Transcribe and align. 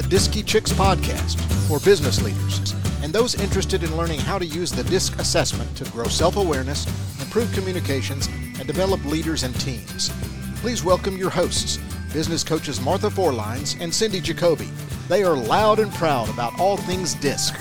the 0.00 0.16
DISCy 0.16 0.46
Chicks 0.46 0.72
podcast 0.72 1.38
for 1.68 1.78
business 1.80 2.22
leaders 2.22 2.72
and 3.02 3.12
those 3.12 3.34
interested 3.34 3.82
in 3.82 3.94
learning 3.98 4.18
how 4.18 4.38
to 4.38 4.46
use 4.46 4.72
the 4.72 4.84
DISC 4.84 5.18
assessment 5.18 5.76
to 5.76 5.84
grow 5.90 6.06
self 6.06 6.36
awareness, 6.36 6.86
improve 7.20 7.52
communications, 7.52 8.26
and 8.26 8.66
develop 8.66 9.04
leaders 9.04 9.42
and 9.42 9.54
teams. 9.60 10.10
Please 10.56 10.82
welcome 10.82 11.18
your 11.18 11.28
hosts, 11.28 11.78
business 12.14 12.42
coaches 12.42 12.80
Martha 12.80 13.08
Forlines 13.08 13.78
and 13.78 13.94
Cindy 13.94 14.22
Jacoby. 14.22 14.70
They 15.08 15.22
are 15.22 15.36
loud 15.36 15.80
and 15.80 15.92
proud 15.92 16.30
about 16.30 16.58
all 16.58 16.78
things 16.78 17.14
DISC. 17.16 17.54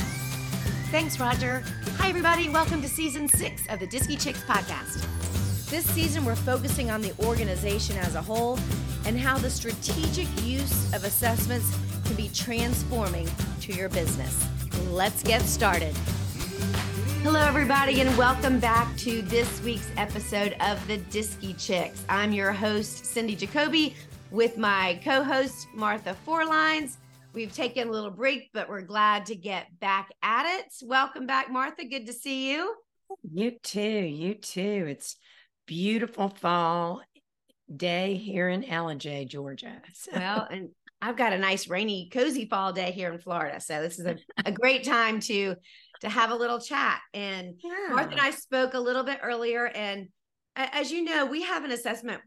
Thanks, 0.92 1.20
Roger. 1.20 1.62
Hi, 1.98 2.08
everybody. 2.08 2.48
Welcome 2.48 2.82
to 2.84 2.88
season 2.88 3.28
six 3.28 3.64
of 3.68 3.82
the 3.82 3.88
DISCy 3.88 4.18
Chicks 4.18 4.44
podcast. 4.44 5.06
This 5.70 5.86
season, 5.92 6.24
we're 6.24 6.38
focusing 6.38 6.90
on 6.90 7.02
the 7.02 7.14
organization 7.20 7.98
as 7.98 8.16
a 8.16 8.22
whole 8.22 8.58
and 9.06 9.20
how 9.20 9.38
the 9.38 9.50
strategic 9.50 10.28
use 10.46 10.94
of 10.94 11.04
assessments 11.04 11.76
can 12.10 12.16
be 12.16 12.30
transforming 12.30 13.30
to 13.62 13.72
your 13.72 13.88
business. 13.88 14.44
Let's 14.90 15.22
get 15.22 15.44
started. 15.44 15.96
Hello, 17.22 17.40
everybody, 17.40 18.02
and 18.02 18.18
welcome 18.18 18.60
back 18.60 18.98
to 18.98 19.22
this 19.22 19.62
week's 19.62 19.92
episode 19.96 20.56
of 20.60 20.86
the 20.88 20.98
DISCy 20.98 21.56
Chicks. 21.64 22.04
I'm 22.10 22.32
your 22.32 22.52
host, 22.52 23.06
Cindy 23.06 23.36
Jacoby, 23.36 23.96
with 24.32 24.58
my 24.58 25.00
co 25.04 25.24
host, 25.24 25.68
Martha 25.76 26.18
Forlines. 26.26 26.98
We've 27.34 27.54
taken 27.54 27.90
a 27.90 27.92
little 27.92 28.10
break, 28.10 28.50
but 28.56 28.68
we're 28.68 28.82
glad 28.82 29.28
to 29.28 29.36
get 29.36 29.68
back 29.80 30.10
at 30.24 30.48
it. 30.48 30.74
Welcome 30.82 31.28
back, 31.28 31.52
Martha. 31.52 31.86
Good 31.86 32.08
to 32.08 32.14
see 32.14 32.52
you. 32.52 32.74
You 33.32 33.52
too. 33.62 33.82
You 33.82 34.34
too. 34.34 34.88
It's 34.90 35.16
beautiful 35.68 36.30
fall 36.30 37.04
day 37.76 38.16
here 38.16 38.50
in 38.50 38.64
Ellijay, 38.64 39.28
Georgia. 39.28 39.82
So. 39.94 40.12
Well, 40.16 40.48
and 40.50 40.70
I've 41.02 41.18
got 41.18 41.34
a 41.34 41.38
nice 41.38 41.68
rainy, 41.68 42.10
cozy 42.12 42.48
fall 42.48 42.74
day 42.74 42.92
here 42.92 43.12
in 43.12 43.20
Florida. 43.20 43.62
So 43.62 43.82
this 43.82 44.00
is 44.00 44.06
a, 44.06 44.18
a 44.46 44.52
great 44.52 44.84
time 44.84 45.20
to 45.22 45.56
to 46.02 46.10
have 46.10 46.32
a 46.32 46.36
little 46.36 46.60
chat. 46.60 47.02
And 47.14 47.56
yeah. 47.64 47.94
Martha 47.94 48.12
and 48.12 48.22
I 48.22 48.32
spoke 48.32 48.74
a 48.74 48.80
little 48.80 49.04
bit 49.04 49.20
earlier. 49.22 49.66
And 49.66 50.08
as 50.56 50.92
you 50.92 51.04
know, 51.04 51.26
we 51.26 51.44
have 51.44 51.64
an 51.64 51.72
assessment 51.72 52.22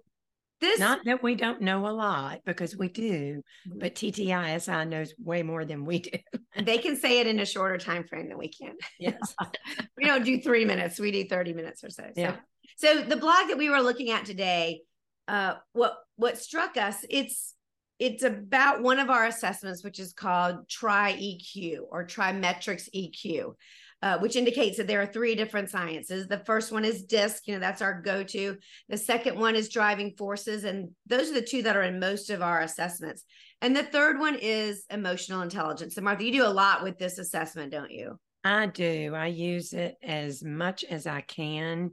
this 0.60 0.78
not 0.80 1.00
that 1.04 1.22
we 1.22 1.34
don't 1.34 1.60
know 1.60 1.86
a 1.86 1.92
lot 1.92 2.40
because 2.46 2.76
we 2.76 2.88
do, 2.88 3.42
mm-hmm. 3.68 3.78
but 3.78 3.94
TTISI 3.94 4.88
knows 4.88 5.14
way 5.18 5.42
more 5.42 5.64
than 5.64 5.84
we 5.84 6.00
do. 6.00 6.18
they 6.62 6.78
can 6.78 6.96
say 6.96 7.20
it 7.20 7.26
in 7.26 7.38
a 7.40 7.46
shorter 7.46 7.78
time 7.78 8.04
frame 8.04 8.28
than 8.28 8.38
we 8.38 8.48
can. 8.48 8.74
Yes. 8.98 9.34
we 9.96 10.06
don't 10.06 10.24
do 10.24 10.40
three 10.40 10.64
minutes, 10.64 10.98
we 10.98 11.12
do 11.12 11.24
30 11.28 11.52
minutes 11.52 11.84
or 11.84 11.90
so. 11.90 12.04
so. 12.04 12.20
Yeah. 12.20 12.36
So 12.78 13.02
the 13.02 13.16
blog 13.16 13.48
that 13.48 13.58
we 13.58 13.70
were 13.70 13.80
looking 13.80 14.10
at 14.10 14.24
today, 14.24 14.82
uh, 15.28 15.54
what 15.72 15.96
what 16.16 16.38
struck 16.38 16.76
us, 16.76 17.04
it's 17.08 17.54
it's 17.98 18.22
about 18.22 18.82
one 18.82 18.98
of 18.98 19.08
our 19.08 19.26
assessments, 19.26 19.82
which 19.82 19.98
is 19.98 20.12
called 20.12 20.68
TRI-EQ 20.68 21.78
or 21.90 22.06
TriMetrix 22.06 22.88
EQ 22.94 23.54
uh, 24.02 24.18
which 24.18 24.36
indicates 24.36 24.76
that 24.76 24.86
there 24.86 25.00
are 25.00 25.06
three 25.06 25.34
different 25.34 25.70
sciences. 25.70 26.26
The 26.28 26.44
first 26.44 26.70
one 26.70 26.84
is 26.84 27.04
DISC, 27.04 27.46
you 27.46 27.54
know, 27.54 27.60
that's 27.60 27.82
our 27.82 28.00
go 28.02 28.22
to. 28.24 28.56
The 28.88 28.98
second 28.98 29.38
one 29.38 29.56
is 29.56 29.68
driving 29.68 30.14
forces. 30.18 30.64
And 30.64 30.90
those 31.06 31.30
are 31.30 31.34
the 31.34 31.42
two 31.42 31.62
that 31.62 31.76
are 31.76 31.82
in 31.82 31.98
most 31.98 32.30
of 32.30 32.42
our 32.42 32.60
assessments. 32.60 33.24
And 33.62 33.74
the 33.74 33.82
third 33.82 34.18
one 34.18 34.36
is 34.36 34.84
emotional 34.90 35.40
intelligence. 35.40 35.96
And 35.96 36.04
Martha, 36.04 36.24
you 36.24 36.32
do 36.32 36.46
a 36.46 36.48
lot 36.48 36.82
with 36.82 36.98
this 36.98 37.18
assessment, 37.18 37.72
don't 37.72 37.90
you? 37.90 38.18
I 38.44 38.66
do. 38.66 39.14
I 39.14 39.26
use 39.26 39.72
it 39.72 39.96
as 40.02 40.44
much 40.44 40.84
as 40.84 41.06
I 41.06 41.22
can, 41.22 41.92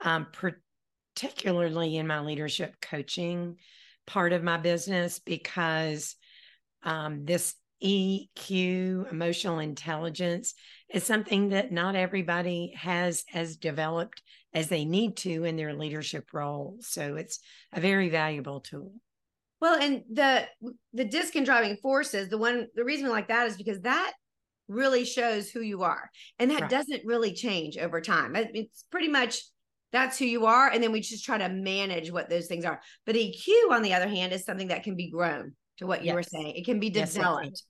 um, 0.00 0.26
particularly 0.32 1.96
in 1.96 2.06
my 2.06 2.20
leadership 2.20 2.74
coaching 2.82 3.56
part 4.06 4.32
of 4.32 4.42
my 4.42 4.58
business, 4.58 5.18
because 5.20 6.16
um, 6.82 7.24
this 7.24 7.54
EQ, 7.82 9.10
emotional 9.10 9.58
intelligence, 9.58 10.54
is 10.94 11.04
something 11.04 11.48
that 11.50 11.72
not 11.72 11.96
everybody 11.96 12.72
has 12.76 13.24
as 13.34 13.56
developed 13.56 14.22
as 14.52 14.68
they 14.68 14.84
need 14.84 15.16
to 15.18 15.44
in 15.44 15.56
their 15.56 15.74
leadership 15.74 16.32
role. 16.32 16.76
So 16.80 17.16
it's 17.16 17.40
a 17.72 17.80
very 17.80 18.08
valuable 18.08 18.60
tool. 18.60 18.92
Well, 19.60 19.80
and 19.80 20.02
the 20.12 20.46
the 20.92 21.04
disc 21.04 21.34
and 21.36 21.46
driving 21.46 21.76
forces, 21.76 22.28
the 22.28 22.38
one 22.38 22.68
the 22.74 22.84
reason 22.84 23.06
we 23.06 23.10
like 23.10 23.28
that 23.28 23.46
is 23.46 23.56
because 23.56 23.80
that 23.80 24.12
really 24.68 25.04
shows 25.04 25.50
who 25.50 25.60
you 25.60 25.82
are. 25.82 26.10
And 26.38 26.50
that 26.50 26.62
right. 26.62 26.70
doesn't 26.70 27.04
really 27.04 27.32
change 27.32 27.76
over 27.76 28.00
time. 28.00 28.36
It's 28.36 28.84
pretty 28.90 29.08
much 29.08 29.40
that's 29.92 30.18
who 30.18 30.24
you 30.24 30.46
are. 30.46 30.68
And 30.70 30.82
then 30.82 30.92
we 30.92 31.00
just 31.00 31.24
try 31.24 31.38
to 31.38 31.48
manage 31.48 32.10
what 32.10 32.28
those 32.28 32.46
things 32.46 32.64
are. 32.64 32.80
But 33.06 33.16
EQ, 33.16 33.70
on 33.70 33.82
the 33.82 33.94
other 33.94 34.08
hand, 34.08 34.32
is 34.32 34.44
something 34.44 34.68
that 34.68 34.82
can 34.82 34.96
be 34.96 35.10
grown 35.10 35.54
to 35.78 35.86
what 35.86 36.00
you 36.00 36.06
yes. 36.06 36.14
were 36.14 36.22
saying. 36.22 36.54
It 36.56 36.64
can 36.64 36.80
be 36.80 36.90
developed. 36.90 37.46
Yes, 37.46 37.62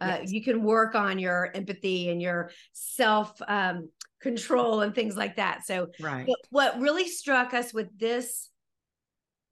uh, 0.00 0.18
yes. 0.20 0.32
You 0.32 0.42
can 0.42 0.62
work 0.62 0.94
on 0.94 1.18
your 1.18 1.50
empathy 1.54 2.10
and 2.10 2.20
your 2.20 2.50
self 2.72 3.40
um, 3.46 3.88
control 4.20 4.80
and 4.80 4.94
things 4.94 5.16
like 5.16 5.36
that. 5.36 5.66
So, 5.66 5.88
right. 6.00 6.28
what 6.50 6.80
really 6.80 7.08
struck 7.08 7.54
us 7.54 7.74
with 7.74 7.98
this 7.98 8.48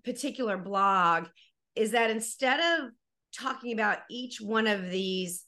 particular 0.04 0.56
blog 0.56 1.26
is 1.75 1.91
that 1.91 2.10
instead 2.10 2.60
of 2.60 2.91
talking 3.37 3.72
about 3.72 3.98
each 4.10 4.41
one 4.41 4.66
of 4.66 4.91
these 4.91 5.44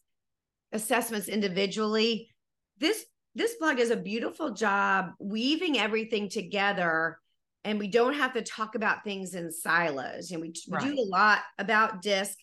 assessments 0.72 1.28
individually, 1.28 2.30
this 2.78 3.04
this 3.34 3.54
blog 3.60 3.76
does 3.76 3.90
a 3.90 3.96
beautiful 3.96 4.52
job 4.52 5.12
weaving 5.18 5.78
everything 5.78 6.28
together 6.28 7.18
and 7.64 7.78
we 7.78 7.88
don't 7.88 8.14
have 8.14 8.32
to 8.32 8.42
talk 8.42 8.74
about 8.74 9.04
things 9.04 9.34
in 9.34 9.52
silos 9.52 10.30
and 10.30 10.40
we, 10.40 10.52
we 10.68 10.78
do 10.78 10.94
a 11.00 11.06
lot 11.08 11.40
about 11.58 12.02
disc 12.02 12.36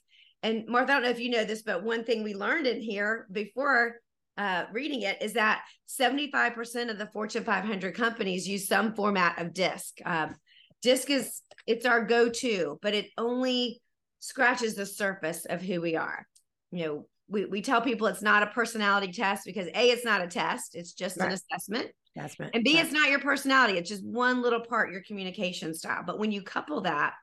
and 0.44 0.66
Martha, 0.68 0.92
I 0.92 0.96
don't 0.96 1.04
know 1.04 1.10
if 1.10 1.20
you 1.20 1.30
know 1.30 1.44
this, 1.44 1.64
but 1.64 1.84
one 1.84 2.04
thing 2.04 2.24
we 2.24 2.34
learned 2.34 2.68
in 2.68 2.82
here 2.82 3.28
before 3.32 3.96
uh, 4.38 4.66
reading 4.72 5.02
it 5.02 5.22
is 5.22 5.34
that 5.34 5.64
75% 5.90 6.92
of 6.92 6.98
the 6.98 7.08
Fortune 7.08 7.44
500 7.44 7.96
companies 7.96 8.48
use 8.48 8.68
some 8.68 8.94
format 8.94 9.42
of 9.42 9.54
DISC. 9.54 9.98
Um, 10.06 10.36
DISC 10.84 11.10
is 11.10 11.42
it's 11.66 11.86
our 11.86 12.06
go-to, 12.06 12.78
but 12.82 12.94
it 12.94 13.08
only 13.18 13.82
scratches 14.20 14.76
the 14.76 14.86
surface 14.86 15.46
of 15.46 15.62
who 15.62 15.82
we 15.82 15.96
are. 15.96 16.26
You 16.72 16.86
know, 16.86 17.08
we, 17.28 17.46
we 17.46 17.62
tell 17.62 17.82
people 17.82 18.08
it's 18.08 18.22
not 18.22 18.44
a 18.44 18.48
personality 18.48 19.12
test 19.12 19.44
because 19.46 19.68
A, 19.68 19.90
it's 19.90 20.06
not 20.06 20.22
a 20.22 20.28
test, 20.28 20.76
it's 20.76 20.94
just 20.94 21.18
right. 21.18 21.28
an 21.28 21.34
assessment. 21.34 21.88
Assessment. 22.16 22.52
And 22.54 22.64
B, 22.64 22.78
it's 22.78 22.92
not 22.92 23.10
your 23.10 23.20
personality, 23.20 23.78
it's 23.78 23.90
just 23.90 24.06
one 24.06 24.42
little 24.42 24.62
part, 24.62 24.92
your 24.92 25.02
communication 25.02 25.74
style. 25.74 26.04
But 26.06 26.20
when 26.20 26.32
you 26.32 26.42
couple 26.42 26.82
that 26.82 27.14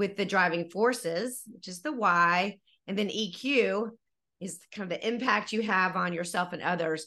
with 0.00 0.16
the 0.16 0.24
driving 0.24 0.70
forces, 0.70 1.42
which 1.46 1.68
is 1.68 1.82
the 1.82 1.92
why, 1.92 2.56
and 2.86 2.98
then 2.98 3.10
EQ 3.10 3.90
is 4.40 4.58
kind 4.74 4.90
of 4.90 4.98
the 4.98 5.06
impact 5.06 5.52
you 5.52 5.60
have 5.60 5.94
on 5.94 6.14
yourself 6.14 6.54
and 6.54 6.62
others. 6.62 7.06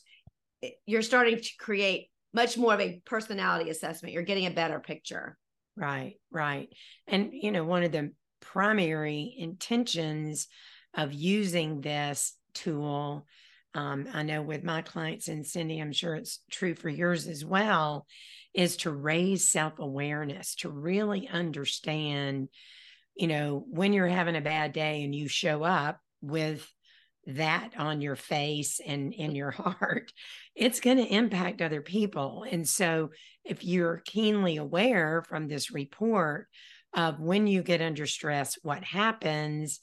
You're 0.85 1.01
starting 1.01 1.37
to 1.37 1.49
create 1.57 2.11
much 2.35 2.55
more 2.55 2.75
of 2.75 2.79
a 2.79 3.01
personality 3.03 3.71
assessment. 3.71 4.13
You're 4.13 4.21
getting 4.21 4.45
a 4.45 4.51
better 4.51 4.79
picture. 4.79 5.39
Right, 5.75 6.17
right. 6.29 6.69
And, 7.07 7.31
you 7.33 7.51
know, 7.51 7.63
one 7.63 7.81
of 7.81 7.91
the 7.91 8.11
primary 8.41 9.33
intentions 9.39 10.47
of 10.93 11.13
using 11.13 11.81
this 11.81 12.37
tool, 12.53 13.25
um, 13.73 14.05
I 14.13 14.21
know 14.21 14.43
with 14.43 14.63
my 14.63 14.83
clients 14.83 15.29
and 15.29 15.43
Cindy, 15.47 15.79
I'm 15.79 15.93
sure 15.93 16.13
it's 16.13 16.41
true 16.51 16.75
for 16.75 16.89
yours 16.89 17.27
as 17.27 17.43
well, 17.43 18.05
is 18.53 18.77
to 18.77 18.91
raise 18.91 19.49
self 19.49 19.79
awareness, 19.79 20.53
to 20.57 20.69
really 20.69 21.27
understand 21.27 22.49
you 23.15 23.27
know, 23.27 23.63
when 23.69 23.93
you're 23.93 24.07
having 24.07 24.35
a 24.35 24.41
bad 24.41 24.73
day 24.73 25.03
and 25.03 25.13
you 25.13 25.27
show 25.27 25.63
up 25.63 25.99
with 26.21 26.67
that 27.25 27.71
on 27.77 28.01
your 28.01 28.15
face 28.15 28.79
and 28.85 29.13
in 29.13 29.35
your 29.35 29.51
heart, 29.51 30.11
it's 30.55 30.79
going 30.79 30.97
to 30.97 31.13
impact 31.13 31.61
other 31.61 31.81
people. 31.81 32.45
And 32.49 32.67
so, 32.67 33.09
if 33.43 33.63
you're 33.63 34.01
keenly 34.05 34.57
aware 34.57 35.23
from 35.27 35.47
this 35.47 35.71
report 35.71 36.47
of 36.93 37.19
when 37.19 37.45
you 37.47 37.61
get 37.61 37.81
under 37.81 38.05
stress, 38.05 38.57
what 38.63 38.83
happens, 38.83 39.79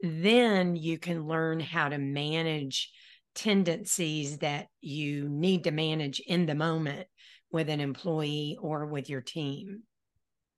then 0.00 0.74
you 0.76 0.98
can 0.98 1.26
learn 1.26 1.60
how 1.60 1.88
to 1.88 1.98
manage 1.98 2.90
tendencies 3.34 4.38
that 4.38 4.66
you 4.80 5.28
need 5.28 5.64
to 5.64 5.70
manage 5.70 6.20
in 6.20 6.46
the 6.46 6.54
moment 6.54 7.06
with 7.50 7.68
an 7.68 7.80
employee 7.80 8.58
or 8.60 8.86
with 8.86 9.08
your 9.08 9.20
team. 9.20 9.82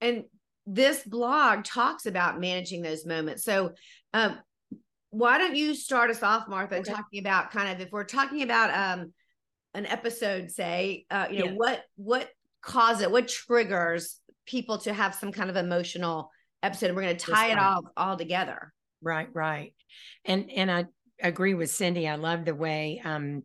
And 0.00 0.24
this 0.66 1.02
blog 1.04 1.64
talks 1.64 2.06
about 2.06 2.40
managing 2.40 2.82
those 2.82 3.06
moments. 3.06 3.44
So, 3.44 3.72
um, 4.12 4.38
why 5.10 5.38
don't 5.38 5.56
you 5.56 5.74
start 5.74 6.10
us 6.10 6.22
off, 6.22 6.48
Martha, 6.48 6.76
okay. 6.76 6.92
talking 6.92 7.20
about 7.20 7.50
kind 7.50 7.72
of 7.72 7.80
if 7.80 7.92
we're 7.92 8.04
talking 8.04 8.42
about 8.42 8.70
um, 8.70 9.12
an 9.74 9.86
episode, 9.86 10.50
say, 10.50 11.06
uh, 11.10 11.28
you 11.30 11.38
know, 11.38 11.44
yeah. 11.46 11.52
what 11.52 11.82
what 11.96 12.28
causes 12.60 13.02
it, 13.02 13.10
what 13.10 13.28
triggers 13.28 14.20
people 14.46 14.78
to 14.78 14.92
have 14.92 15.14
some 15.14 15.32
kind 15.32 15.48
of 15.48 15.56
emotional 15.56 16.30
episode. 16.62 16.94
We're 16.94 17.02
going 17.02 17.16
to 17.16 17.26
tie 17.26 17.52
it 17.52 17.58
all 17.58 17.82
all 17.96 18.16
together. 18.16 18.72
Right, 19.00 19.28
right, 19.32 19.72
and 20.24 20.50
and 20.50 20.70
I 20.70 20.86
agree 21.22 21.54
with 21.54 21.70
Cindy. 21.70 22.08
I 22.08 22.16
love 22.16 22.44
the 22.44 22.54
way 22.54 23.00
um, 23.04 23.44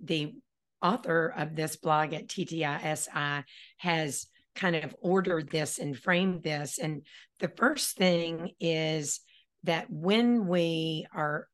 the 0.00 0.34
author 0.82 1.32
of 1.34 1.56
this 1.56 1.76
blog 1.76 2.12
at 2.12 2.28
TTISI 2.28 3.44
has 3.78 4.26
kind 4.54 4.76
of 4.76 4.94
ordered 5.00 5.50
this 5.50 5.78
and 5.78 5.98
framed 5.98 6.42
this. 6.42 6.78
And 6.78 7.02
the 7.40 7.48
first 7.48 7.96
thing 7.96 8.50
is 8.60 9.20
that 9.64 9.90
when 9.90 10.46
we 10.46 11.06
are 11.14 11.48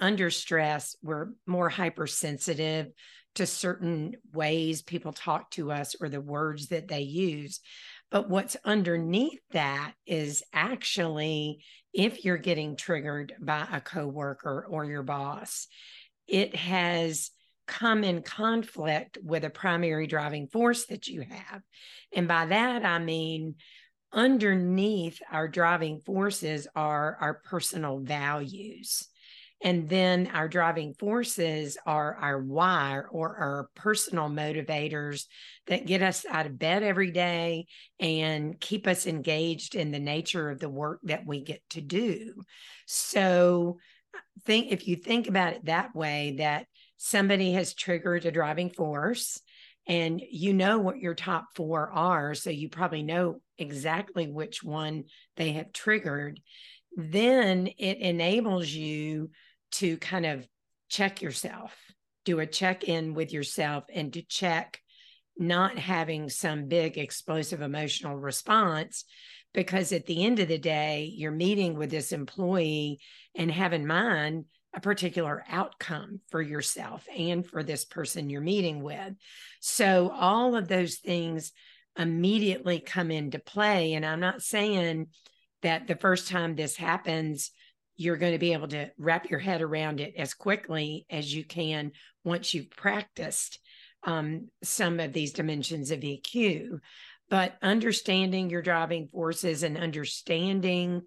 under 0.00 0.30
stress, 0.30 0.96
we're 1.02 1.28
more 1.46 1.68
hypersensitive 1.68 2.88
to 3.34 3.46
certain 3.46 4.14
ways 4.32 4.82
people 4.82 5.12
talk 5.12 5.50
to 5.52 5.72
us 5.72 5.96
or 6.00 6.08
the 6.08 6.20
words 6.20 6.68
that 6.68 6.88
they 6.88 7.00
use. 7.00 7.60
But 8.10 8.28
what's 8.28 8.56
underneath 8.64 9.40
that 9.52 9.94
is 10.06 10.42
actually 10.52 11.64
if 11.94 12.24
you're 12.24 12.38
getting 12.38 12.76
triggered 12.76 13.34
by 13.40 13.66
a 13.70 13.80
coworker 13.80 14.66
or 14.68 14.84
your 14.84 15.02
boss, 15.02 15.66
it 16.26 16.54
has 16.56 17.30
come 17.66 18.04
in 18.04 18.22
conflict 18.22 19.18
with 19.22 19.44
a 19.44 19.50
primary 19.50 20.06
driving 20.06 20.48
force 20.48 20.86
that 20.86 21.06
you 21.06 21.22
have. 21.22 21.62
And 22.12 22.28
by 22.28 22.46
that, 22.46 22.84
I 22.84 22.98
mean, 22.98 23.56
underneath 24.12 25.20
our 25.30 25.48
driving 25.48 26.00
forces 26.04 26.66
are 26.74 27.16
our 27.20 27.34
personal 27.34 28.00
values. 28.00 29.08
And 29.64 29.88
then 29.88 30.28
our 30.34 30.48
driving 30.48 30.94
forces 30.94 31.78
are 31.86 32.16
our 32.16 32.42
why 32.42 33.00
or 33.10 33.36
our 33.36 33.68
personal 33.76 34.28
motivators 34.28 35.26
that 35.68 35.86
get 35.86 36.02
us 36.02 36.26
out 36.28 36.46
of 36.46 36.58
bed 36.58 36.82
every 36.82 37.12
day 37.12 37.66
and 38.00 38.58
keep 38.60 38.88
us 38.88 39.06
engaged 39.06 39.76
in 39.76 39.92
the 39.92 40.00
nature 40.00 40.50
of 40.50 40.58
the 40.58 40.68
work 40.68 40.98
that 41.04 41.24
we 41.26 41.44
get 41.44 41.62
to 41.70 41.80
do. 41.80 42.34
So, 42.86 43.78
uh, 44.14 44.18
think 44.44 44.72
if 44.72 44.88
you 44.88 44.96
think 44.96 45.28
about 45.28 45.52
it 45.52 45.64
that 45.66 45.94
way, 45.94 46.34
that 46.38 46.66
somebody 47.04 47.50
has 47.50 47.74
triggered 47.74 48.24
a 48.24 48.30
driving 48.30 48.70
force 48.70 49.40
and 49.88 50.22
you 50.30 50.52
know 50.52 50.78
what 50.78 50.98
your 50.98 51.16
top 51.16 51.46
four 51.56 51.90
are. 51.90 52.32
So 52.36 52.50
you 52.50 52.68
probably 52.68 53.02
know 53.02 53.40
exactly 53.58 54.28
which 54.28 54.62
one 54.62 55.04
they 55.36 55.50
have 55.54 55.72
triggered. 55.72 56.38
Then 56.96 57.66
it 57.76 57.98
enables 57.98 58.68
you 58.68 59.30
to 59.72 59.96
kind 59.96 60.26
of 60.26 60.46
check 60.88 61.20
yourself, 61.20 61.74
do 62.24 62.38
a 62.38 62.46
check 62.46 62.84
in 62.84 63.14
with 63.14 63.32
yourself, 63.32 63.82
and 63.92 64.12
to 64.12 64.22
check 64.22 64.78
not 65.36 65.76
having 65.76 66.28
some 66.28 66.68
big 66.68 66.98
explosive 66.98 67.62
emotional 67.62 68.16
response. 68.16 69.04
Because 69.52 69.90
at 69.90 70.06
the 70.06 70.24
end 70.24 70.38
of 70.38 70.46
the 70.46 70.56
day, 70.56 71.12
you're 71.12 71.32
meeting 71.32 71.76
with 71.76 71.90
this 71.90 72.12
employee 72.12 73.00
and 73.34 73.50
have 73.50 73.72
in 73.72 73.88
mind 73.88 74.44
a 74.74 74.80
particular 74.80 75.44
outcome 75.48 76.20
for 76.30 76.40
yourself 76.40 77.06
and 77.14 77.46
for 77.46 77.62
this 77.62 77.84
person 77.84 78.30
you're 78.30 78.40
meeting 78.40 78.82
with. 78.82 79.14
So 79.60 80.10
all 80.10 80.54
of 80.54 80.68
those 80.68 80.96
things 80.96 81.52
immediately 81.98 82.80
come 82.80 83.10
into 83.10 83.38
play. 83.38 83.94
And 83.94 84.04
I'm 84.04 84.20
not 84.20 84.42
saying 84.42 85.08
that 85.62 85.86
the 85.86 85.96
first 85.96 86.28
time 86.28 86.54
this 86.54 86.76
happens, 86.76 87.50
you're 87.96 88.16
going 88.16 88.32
to 88.32 88.38
be 88.38 88.54
able 88.54 88.68
to 88.68 88.90
wrap 88.98 89.30
your 89.30 89.40
head 89.40 89.60
around 89.60 90.00
it 90.00 90.14
as 90.16 90.34
quickly 90.34 91.06
as 91.10 91.34
you 91.34 91.44
can 91.44 91.92
once 92.24 92.54
you've 92.54 92.70
practiced 92.70 93.58
um, 94.04 94.48
some 94.62 95.00
of 95.00 95.12
these 95.12 95.32
dimensions 95.32 95.90
of 95.90 96.00
EQ. 96.00 96.78
But 97.28 97.56
understanding 97.62 98.50
your 98.50 98.62
driving 98.62 99.08
forces 99.08 99.62
and 99.62 99.76
understanding 99.76 101.02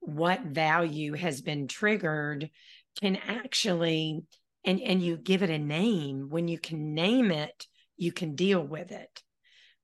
what 0.00 0.42
value 0.42 1.14
has 1.14 1.40
been 1.40 1.66
triggered 1.66 2.50
can 3.00 3.16
actually 3.16 4.22
and 4.64 4.80
and 4.80 5.02
you 5.02 5.16
give 5.16 5.42
it 5.42 5.50
a 5.50 5.58
name. 5.58 6.28
When 6.28 6.48
you 6.48 6.58
can 6.58 6.94
name 6.94 7.30
it 7.30 7.66
you 7.96 8.12
can 8.12 8.36
deal 8.36 8.62
with 8.62 8.92
it. 8.92 9.22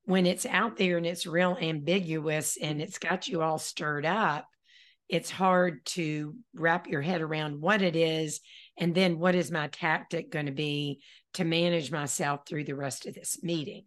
When 0.05 0.25
it's 0.25 0.45
out 0.45 0.77
there 0.77 0.97
and 0.97 1.05
it's 1.05 1.25
real 1.25 1.57
ambiguous 1.59 2.57
and 2.61 2.81
it's 2.81 2.97
got 2.97 3.27
you 3.27 3.41
all 3.41 3.57
stirred 3.57 4.05
up 4.05 4.45
it's 5.07 5.29
hard 5.29 5.85
to 5.85 6.35
wrap 6.55 6.87
your 6.87 7.01
head 7.01 7.21
around 7.21 7.61
what 7.61 7.81
it 7.81 7.95
is 7.95 8.41
and 8.77 8.95
then 8.95 9.19
what 9.19 9.35
is 9.35 9.51
my 9.51 9.67
tactic 9.67 10.31
going 10.31 10.47
to 10.47 10.51
be 10.51 10.99
to 11.33 11.43
manage 11.43 11.91
myself 11.91 12.41
through 12.47 12.63
the 12.63 12.75
rest 12.75 13.05
of 13.05 13.13
this 13.13 13.43
meeting. 13.43 13.83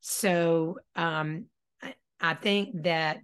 So 0.00 0.78
um, 0.96 1.46
I, 1.82 1.94
I, 2.20 2.34
think 2.34 2.84
that 2.84 3.18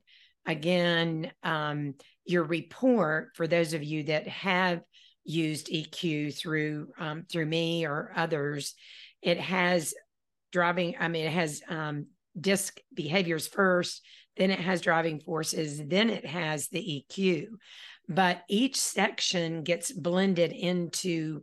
again 0.45 1.33
um, 1.43 1.95
your 2.27 2.45
report 2.45 3.31
for 3.35 3.47
those 3.47 3.73
of 3.73 3.83
you 3.83 4.05
that 4.05 4.29
have 4.29 4.81
used 5.27 5.69
EQ 5.69 6.37
through 6.37 6.89
um, 6.99 7.25
through 7.31 7.47
me 7.47 7.87
or 7.87 8.13
others, 8.17 8.75
it 9.23 9.39
has 9.39 9.95
driving. 10.53 10.95
I 10.99 11.09
mean, 11.09 11.27
it 11.27 11.33
has 11.33 11.63
um, 11.69 12.07
disc 12.39 12.79
behaviors 12.95 13.47
first, 13.47 14.03
then 14.37 14.51
it 14.51 14.61
has 14.61 14.81
driving 14.81 15.21
forces, 15.21 15.81
then 15.85 16.11
it 16.11 16.27
has 16.27 16.69
the 16.69 17.05
EQ. 17.11 17.47
But 18.09 18.43
each 18.49 18.77
section 18.77 19.63
gets 19.63 19.91
blended 19.91 20.53
into 20.53 21.43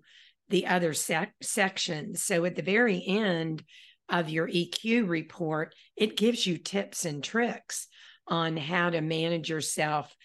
the 0.49 0.67
other 0.67 0.93
sec- 0.93 1.33
sections. 1.41 2.23
So 2.23 2.45
at 2.45 2.55
the 2.55 2.61
very 2.61 3.03
end 3.05 3.63
of 4.09 4.29
your 4.29 4.47
EQ 4.47 5.07
report, 5.07 5.73
it 5.95 6.17
gives 6.17 6.45
you 6.45 6.57
tips 6.57 7.05
and 7.05 7.23
tricks 7.23 7.87
on 8.27 8.55
how 8.55 8.89
to 8.89 9.01
manage 9.01 9.49
yourself 9.49 10.15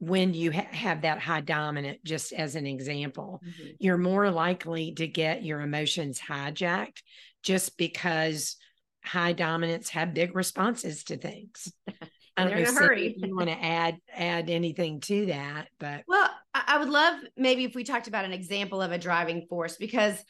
when 0.00 0.34
you 0.34 0.52
ha- 0.52 0.66
have 0.70 1.02
that 1.02 1.20
high 1.20 1.40
dominant, 1.40 2.04
just 2.04 2.32
as 2.32 2.54
an 2.54 2.66
example, 2.66 3.40
mm-hmm. 3.44 3.70
you're 3.78 3.98
more 3.98 4.30
likely 4.30 4.92
to 4.94 5.06
get 5.06 5.44
your 5.44 5.60
emotions 5.60 6.20
hijacked 6.20 7.02
just 7.42 7.76
because 7.76 8.56
high 9.04 9.32
dominants 9.32 9.90
have 9.90 10.14
big 10.14 10.34
responses 10.34 11.04
to 11.04 11.16
things. 11.16 11.72
I 12.36 12.44
don't 12.44 12.50
They're 12.50 12.68
in 12.68 12.68
a 12.68 12.72
hurry. 12.72 13.16
you 13.18 13.36
want 13.36 13.48
to 13.48 13.64
add 13.64 13.96
add 14.14 14.48
anything 14.48 15.00
to 15.00 15.26
that, 15.26 15.68
but 15.80 16.04
well, 16.06 16.30
I 16.54 16.78
would 16.78 16.88
love 16.88 17.18
maybe 17.36 17.64
if 17.64 17.74
we 17.74 17.82
talked 17.82 18.06
about 18.06 18.24
an 18.24 18.32
example 18.32 18.80
of 18.80 18.92
a 18.92 18.98
driving 18.98 19.46
force 19.48 19.76
because 19.76 20.22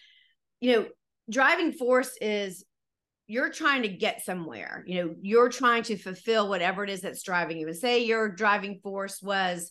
you 0.61 0.73
know 0.73 0.87
driving 1.29 1.73
force 1.73 2.17
is 2.19 2.65
you're 3.29 3.51
trying 3.51 3.83
to 3.83 3.89
get 3.89 4.25
somewhere 4.25 4.83
you 4.87 5.05
know 5.05 5.15
you're 5.21 5.51
trying 5.51 5.83
to 5.83 5.97
fulfill 5.97 6.49
whatever 6.49 6.83
it 6.83 6.91
is 6.91 7.03
that's 7.03 7.23
driving 7.23 7.59
you 7.59 7.69
and 7.69 7.77
say 7.77 8.05
your 8.05 8.29
driving 8.29 8.81
force 8.83 9.23
was 9.23 9.71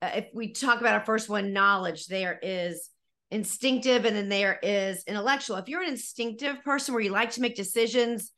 uh, 0.00 0.10
if 0.14 0.28
we 0.32 0.52
talk 0.52 0.80
about 0.80 0.94
our 0.94 1.04
first 1.04 1.28
one 1.28 1.52
knowledge 1.52 2.06
there 2.06 2.38
is 2.42 2.88
instinctive 3.30 4.04
and 4.04 4.16
then 4.16 4.28
there 4.28 4.58
is 4.62 5.02
intellectual 5.06 5.56
if 5.56 5.68
you're 5.68 5.82
an 5.82 5.90
instinctive 5.90 6.62
person 6.64 6.94
where 6.94 7.02
you 7.02 7.10
like 7.10 7.32
to 7.32 7.40
make 7.40 7.56
decisions 7.56 8.30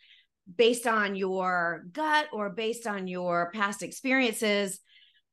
based 0.56 0.86
on 0.86 1.14
your 1.14 1.84
gut 1.92 2.26
or 2.32 2.50
based 2.50 2.86
on 2.86 3.06
your 3.06 3.50
past 3.52 3.82
experiences 3.82 4.80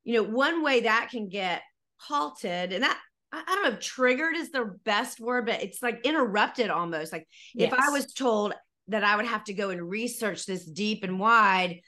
you 0.03 0.13
know 0.13 0.23
one 0.23 0.63
way 0.63 0.81
that 0.81 1.07
can 1.09 1.29
get 1.29 1.61
halted 1.97 2.73
and 2.73 2.83
that 2.83 2.99
I 3.35 3.43
don't 3.47 3.63
know 3.63 3.69
if 3.69 3.79
triggered 3.79 4.35
is 4.35 4.51
the 4.51 4.77
best 4.85 5.19
word, 5.19 5.47
but 5.47 5.63
it's 5.63 5.81
like 5.81 6.05
interrupted 6.05 6.69
almost. 6.69 7.11
Like 7.11 7.27
yes. 7.55 7.73
if 7.73 7.79
I 7.79 7.89
was 7.89 8.13
told 8.13 8.53
that 8.87 9.03
I 9.03 9.15
would 9.15 9.25
have 9.25 9.43
to 9.45 9.53
go 9.53 9.69
and 9.69 9.89
research 9.89 10.45
this 10.45 10.65
deep 10.65 11.03
and 11.03 11.19
wide. 11.19 11.79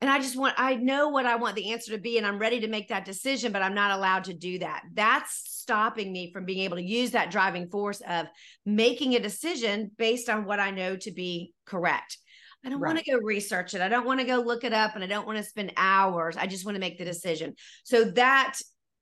And 0.00 0.08
I 0.08 0.18
just 0.18 0.38
want, 0.38 0.54
I 0.58 0.76
know 0.76 1.08
what 1.08 1.26
I 1.26 1.36
want 1.36 1.56
the 1.56 1.72
answer 1.72 1.92
to 1.92 1.98
be, 1.98 2.18
and 2.18 2.26
I'm 2.26 2.38
ready 2.38 2.60
to 2.60 2.68
make 2.68 2.88
that 2.88 3.04
decision, 3.04 3.50
but 3.50 3.62
I'm 3.62 3.74
not 3.74 3.96
allowed 3.96 4.24
to 4.24 4.34
do 4.34 4.60
that. 4.60 4.82
That's 4.94 5.42
stopping 5.44 6.12
me 6.12 6.32
from 6.32 6.44
being 6.44 6.60
able 6.60 6.76
to 6.76 6.82
use 6.84 7.10
that 7.10 7.32
driving 7.32 7.68
force 7.68 8.00
of 8.08 8.26
making 8.64 9.14
a 9.14 9.20
decision 9.20 9.90
based 9.98 10.28
on 10.28 10.44
what 10.44 10.60
I 10.60 10.70
know 10.70 10.96
to 10.96 11.10
be 11.10 11.52
correct. 11.66 12.18
I 12.64 12.70
don't 12.70 12.80
right. 12.80 12.94
want 12.94 13.04
to 13.04 13.10
go 13.10 13.18
research 13.18 13.74
it. 13.74 13.80
I 13.80 13.88
don't 13.88 14.06
want 14.06 14.20
to 14.20 14.26
go 14.26 14.36
look 14.36 14.64
it 14.64 14.72
up 14.72 14.94
and 14.94 15.02
I 15.02 15.06
don't 15.06 15.26
want 15.26 15.38
to 15.38 15.44
spend 15.44 15.72
hours. 15.76 16.36
I 16.36 16.46
just 16.46 16.64
want 16.64 16.76
to 16.76 16.80
make 16.80 16.98
the 16.98 17.04
decision. 17.04 17.54
So 17.84 18.04
that 18.12 18.58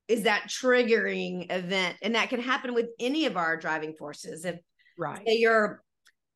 is 0.09 0.23
that 0.23 0.49
triggering 0.49 1.51
event. 1.51 1.97
And 2.03 2.15
that 2.15 2.29
can 2.31 2.41
happen 2.41 2.75
with 2.75 2.87
any 3.01 3.27
of 3.27 3.37
our 3.37 3.57
driving 3.57 3.95
forces. 3.95 4.45
If 4.45 4.59
right. 4.99 5.23
you're 5.27 5.83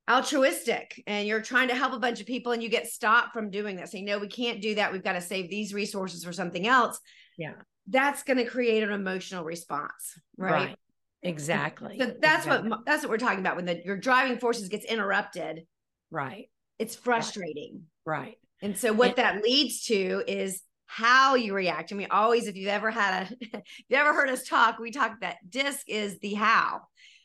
altruistic 0.09 1.02
and 1.07 1.26
you're 1.26 1.42
trying 1.42 1.69
to 1.69 1.75
help 1.75 1.92
a 1.92 1.99
bunch 1.99 2.21
of 2.21 2.26
people 2.26 2.52
and 2.52 2.62
you 2.62 2.69
get 2.69 2.87
stopped 2.87 3.33
from 3.33 3.50
doing 3.50 3.76
this 3.76 3.92
saying 3.92 4.04
no 4.04 4.19
we 4.19 4.26
can't 4.26 4.61
do 4.61 4.75
that 4.75 4.92
we've 4.92 5.04
got 5.04 5.12
to 5.12 5.21
save 5.21 5.49
these 5.49 5.73
resources 5.73 6.25
for 6.25 6.33
something 6.33 6.66
else 6.66 6.99
yeah 7.38 7.52
that's 7.87 8.23
going 8.25 8.37
to 8.37 8.45
create 8.45 8.83
an 8.83 8.90
emotional 8.90 9.45
response 9.45 10.19
right, 10.37 10.50
right. 10.52 10.76
exactly 11.23 11.97
so 11.99 12.07
that's 12.21 12.45
exactly. 12.45 12.71
what 12.71 12.80
that's 12.87 13.02
what 13.02 13.11
we're 13.11 13.19
talking 13.19 13.38
about 13.38 13.54
when 13.54 13.66
the 13.66 13.80
your 13.85 13.97
driving 13.97 14.38
forces 14.38 14.69
gets 14.69 14.85
interrupted 14.85 15.64
right 16.11 16.49
it's 16.80 16.97
frustrating. 16.97 17.83
Right. 18.07 18.38
And 18.62 18.76
so 18.76 18.92
what 18.92 19.16
that 19.16 19.45
leads 19.45 19.85
to 19.85 20.25
is 20.26 20.62
how 20.87 21.35
you 21.35 21.54
react. 21.54 21.92
I 21.92 21.95
mean, 21.95 22.09
always 22.11 22.47
if 22.47 22.57
you've 22.57 22.71
ever 22.71 22.90
had 22.90 23.28
a 23.30 23.35
if 23.40 23.85
you 23.90 23.97
ever 23.97 24.14
heard 24.14 24.30
us 24.30 24.49
talk, 24.49 24.78
we 24.78 24.90
talk 24.90 25.21
that 25.21 25.37
disc 25.49 25.88
is 25.88 26.19
the 26.21 26.35
how. 26.35 26.80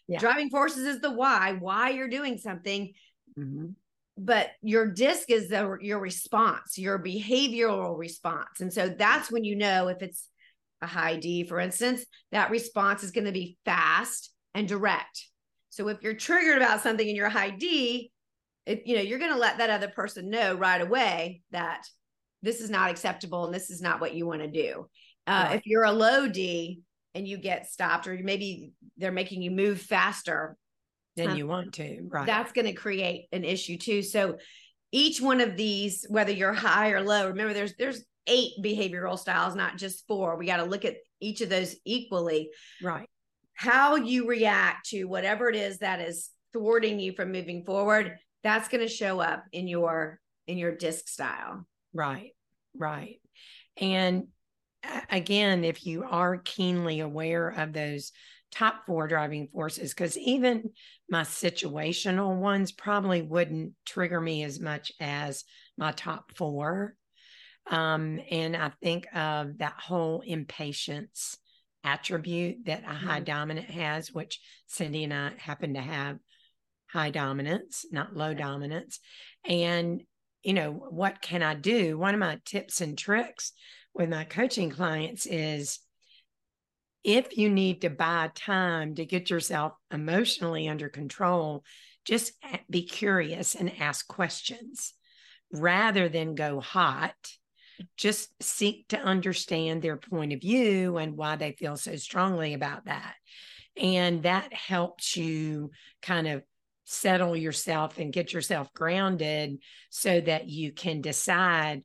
Yeah. 0.07 0.19
Driving 0.19 0.49
forces 0.49 0.85
is 0.85 1.01
the 1.01 1.11
why, 1.11 1.55
why 1.59 1.89
you're 1.89 2.09
doing 2.09 2.37
something. 2.37 2.93
Mm-hmm. 3.37 3.67
But 4.17 4.51
your 4.61 4.87
disc 4.87 5.29
is 5.29 5.49
the 5.49 5.77
your 5.81 5.99
response, 5.99 6.77
your 6.77 6.99
behavioral 6.99 7.97
response. 7.97 8.61
And 8.61 8.71
so 8.71 8.87
that's 8.87 9.29
when 9.29 9.43
you 9.43 9.55
know 9.57 9.89
if 9.89 10.01
it's 10.01 10.29
a 10.81 10.87
high 10.87 11.17
D, 11.17 11.43
for 11.43 11.59
instance, 11.59 12.05
that 12.31 12.51
response 12.51 13.03
is 13.03 13.11
going 13.11 13.25
to 13.25 13.33
be 13.33 13.57
fast 13.65 14.31
and 14.53 14.67
direct. 14.67 15.27
So 15.69 15.89
if 15.89 16.01
you're 16.01 16.13
triggered 16.13 16.57
about 16.57 16.81
something 16.81 17.07
in 17.07 17.15
your 17.15 17.27
high 17.27 17.49
D, 17.49 18.11
if 18.65 18.81
you 18.85 18.95
know, 18.95 19.01
you're 19.01 19.19
going 19.19 19.33
to 19.33 19.37
let 19.37 19.57
that 19.57 19.69
other 19.69 19.89
person 19.89 20.29
know 20.29 20.55
right 20.55 20.81
away 20.81 21.41
that 21.51 21.85
this 22.41 22.61
is 22.61 22.69
not 22.69 22.89
acceptable 22.89 23.45
and 23.45 23.53
this 23.53 23.69
is 23.69 23.81
not 23.81 23.99
what 23.99 24.13
you 24.13 24.25
want 24.25 24.41
to 24.41 24.47
do. 24.47 24.87
Uh, 25.27 25.47
right. 25.47 25.55
If 25.57 25.65
you're 25.65 25.83
a 25.83 25.91
low 25.91 26.29
D 26.29 26.81
and 27.15 27.27
you 27.27 27.37
get 27.37 27.67
stopped, 27.67 28.07
or 28.07 28.19
maybe 28.21 28.73
they're 28.97 29.11
making 29.11 29.41
you 29.41 29.51
move 29.51 29.81
faster 29.81 30.57
than 31.15 31.31
um, 31.31 31.37
you 31.37 31.47
want 31.47 31.73
to, 31.73 32.07
right? 32.09 32.25
That's 32.25 32.51
going 32.51 32.65
to 32.65 32.73
create 32.73 33.27
an 33.31 33.43
issue 33.43 33.77
too. 33.77 34.01
So 34.01 34.37
each 34.91 35.21
one 35.21 35.41
of 35.41 35.55
these, 35.55 36.05
whether 36.09 36.31
you're 36.31 36.53
high 36.53 36.91
or 36.91 37.01
low, 37.01 37.27
remember 37.27 37.53
there's 37.53 37.75
there's 37.77 38.03
eight 38.27 38.53
behavioral 38.61 39.17
styles, 39.17 39.55
not 39.55 39.77
just 39.77 40.05
four. 40.07 40.37
We 40.37 40.45
got 40.45 40.57
to 40.57 40.65
look 40.65 40.85
at 40.85 40.97
each 41.19 41.41
of 41.41 41.49
those 41.49 41.75
equally. 41.85 42.49
Right. 42.83 43.09
How 43.53 43.95
you 43.95 44.27
react 44.27 44.89
to 44.89 45.05
whatever 45.05 45.49
it 45.49 45.55
is 45.55 45.79
that 45.79 46.01
is 46.01 46.29
thwarting 46.53 46.99
you 46.99 47.13
from 47.13 47.31
moving 47.31 47.63
forward, 47.63 48.17
that's 48.43 48.67
going 48.67 48.81
to 48.81 48.93
show 48.93 49.19
up 49.19 49.45
in 49.51 49.67
your 49.67 50.19
in 50.47 50.57
your 50.57 50.75
disc 50.75 51.07
style. 51.07 51.65
Right. 51.93 52.31
Right. 52.77 53.19
And 53.77 54.27
again, 55.09 55.63
if 55.63 55.85
you 55.85 56.03
are 56.03 56.37
keenly 56.37 56.99
aware 56.99 57.49
of 57.49 57.73
those 57.73 58.11
top 58.51 58.85
four 58.85 59.07
driving 59.07 59.49
forces, 59.51 59.93
because 59.93 60.17
even 60.17 60.71
my 61.09 61.21
situational 61.21 62.37
ones 62.37 62.71
probably 62.71 63.21
wouldn't 63.21 63.73
trigger 63.85 64.21
me 64.21 64.43
as 64.43 64.59
much 64.59 64.91
as 64.99 65.43
my 65.77 65.91
top 65.91 66.31
four. 66.35 66.95
Um, 67.67 68.21
and 68.29 68.55
I 68.55 68.71
think 68.81 69.07
of 69.13 69.57
that 69.57 69.75
whole 69.77 70.21
impatience 70.21 71.37
attribute 71.83 72.65
that 72.65 72.83
a 72.83 72.93
high 72.93 73.17
mm-hmm. 73.17 73.25
dominant 73.25 73.69
has, 73.69 74.11
which 74.11 74.39
Cindy 74.67 75.03
and 75.03 75.13
I 75.13 75.33
happen 75.37 75.73
to 75.73 75.81
have 75.81 76.17
high 76.87 77.09
dominance, 77.09 77.85
not 77.91 78.15
low 78.15 78.33
dominance. 78.33 78.99
And, 79.43 80.01
you 80.43 80.53
know, 80.53 80.71
what 80.71 81.21
can 81.21 81.43
I 81.43 81.55
do? 81.55 81.97
One 81.97 82.13
of 82.13 82.19
my 82.19 82.39
tips 82.45 82.81
and 82.81 82.97
tricks 82.97 83.51
with 83.95 84.09
my 84.09 84.25
coaching 84.25 84.69
clients 84.69 85.25
is 85.25 85.79
if 87.03 87.37
you 87.37 87.49
need 87.49 87.81
to 87.81 87.89
buy 87.89 88.29
time 88.35 88.95
to 88.95 89.05
get 89.05 89.29
yourself 89.29 89.73
emotionally 89.91 90.67
under 90.67 90.89
control, 90.89 91.63
just 92.03 92.33
be 92.69 92.83
curious 92.83 93.55
and 93.55 93.71
ask 93.79 94.07
questions 94.07 94.93
rather 95.51 96.09
than 96.09 96.35
go 96.35 96.59
hot 96.59 97.15
just 97.97 98.29
seek 98.41 98.87
to 98.89 98.99
understand 98.99 99.81
their 99.81 99.97
point 99.97 100.33
of 100.33 100.41
view 100.41 100.97
and 100.97 101.17
why 101.17 101.35
they 101.35 101.51
feel 101.53 101.75
so 101.75 101.95
strongly 101.95 102.53
about 102.53 102.85
that. 102.85 103.15
And 103.77 104.23
that 104.23 104.53
helps 104.53 105.17
you 105.17 105.71
kind 106.01 106.27
of 106.27 106.43
settle 106.85 107.35
yourself 107.35 107.97
and 107.97 108.13
get 108.13 108.31
yourself 108.31 108.71
grounded 108.73 109.57
so 109.89 110.21
that 110.21 110.47
you 110.47 110.71
can 110.71 111.01
decide 111.01 111.83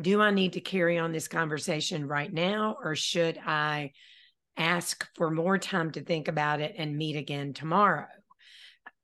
do 0.00 0.20
I 0.20 0.30
need 0.30 0.54
to 0.54 0.60
carry 0.60 0.98
on 0.98 1.12
this 1.12 1.28
conversation 1.28 2.08
right 2.08 2.32
now 2.32 2.76
or 2.82 2.96
should 2.96 3.38
I 3.38 3.92
ask 4.56 5.06
for 5.14 5.30
more 5.30 5.58
time 5.58 5.90
to 5.92 6.02
think 6.02 6.28
about 6.28 6.60
it 6.60 6.74
and 6.76 6.96
meet 6.96 7.16
again 7.16 7.52
tomorrow? 7.52 8.06